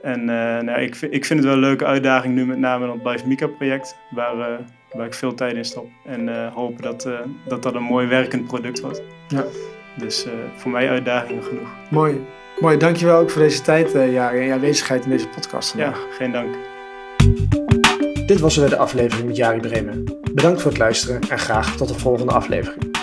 En 0.02 0.24
nou, 0.64 0.80
ik, 0.80 0.96
ik 0.96 1.24
vind 1.24 1.38
het 1.38 1.48
wel 1.48 1.54
een 1.54 1.68
leuke 1.68 1.86
uitdaging 1.86 2.34
nu, 2.34 2.46
met 2.46 2.58
name 2.58 2.92
het 2.92 3.04
Live 3.04 3.26
Mika 3.26 3.46
project, 3.46 3.96
waar, 4.10 4.60
waar 4.92 5.06
ik 5.06 5.14
veel 5.14 5.34
tijd 5.34 5.56
in 5.56 5.64
stop. 5.64 5.88
En 6.04 6.50
hopen 6.52 6.82
dat, 6.82 7.08
dat 7.44 7.62
dat 7.62 7.74
een 7.74 7.82
mooi 7.82 8.06
werkend 8.06 8.46
product 8.46 8.80
wordt. 8.80 9.02
Ja. 9.28 9.44
Dus 9.96 10.26
voor 10.56 10.70
mij 10.70 10.88
uitdagingen 10.88 11.42
genoeg. 11.42 11.68
Mooi. 11.90 12.26
Mooi, 12.60 12.76
dankjewel 12.76 13.18
ook 13.18 13.30
voor 13.30 13.42
deze 13.42 13.62
tijd, 13.62 13.94
uh, 13.94 14.12
ja, 14.12 14.32
en 14.32 14.42
je 14.42 14.52
aanwezigheid 14.52 15.04
in 15.04 15.10
deze 15.10 15.28
podcast 15.28 15.70
vandaag. 15.70 15.98
Ja, 15.98 16.14
geen 16.16 16.32
dank. 16.32 16.56
Dit 18.26 18.40
was 18.40 18.56
weer 18.56 18.68
de 18.68 18.76
aflevering 18.76 19.26
met 19.26 19.36
Jari 19.36 19.60
Bremen. 19.60 20.04
Bedankt 20.32 20.60
voor 20.60 20.70
het 20.70 20.80
luisteren 20.80 21.20
en 21.28 21.38
graag 21.38 21.76
tot 21.76 21.88
de 21.88 21.94
volgende 21.94 22.32
aflevering. 22.32 22.97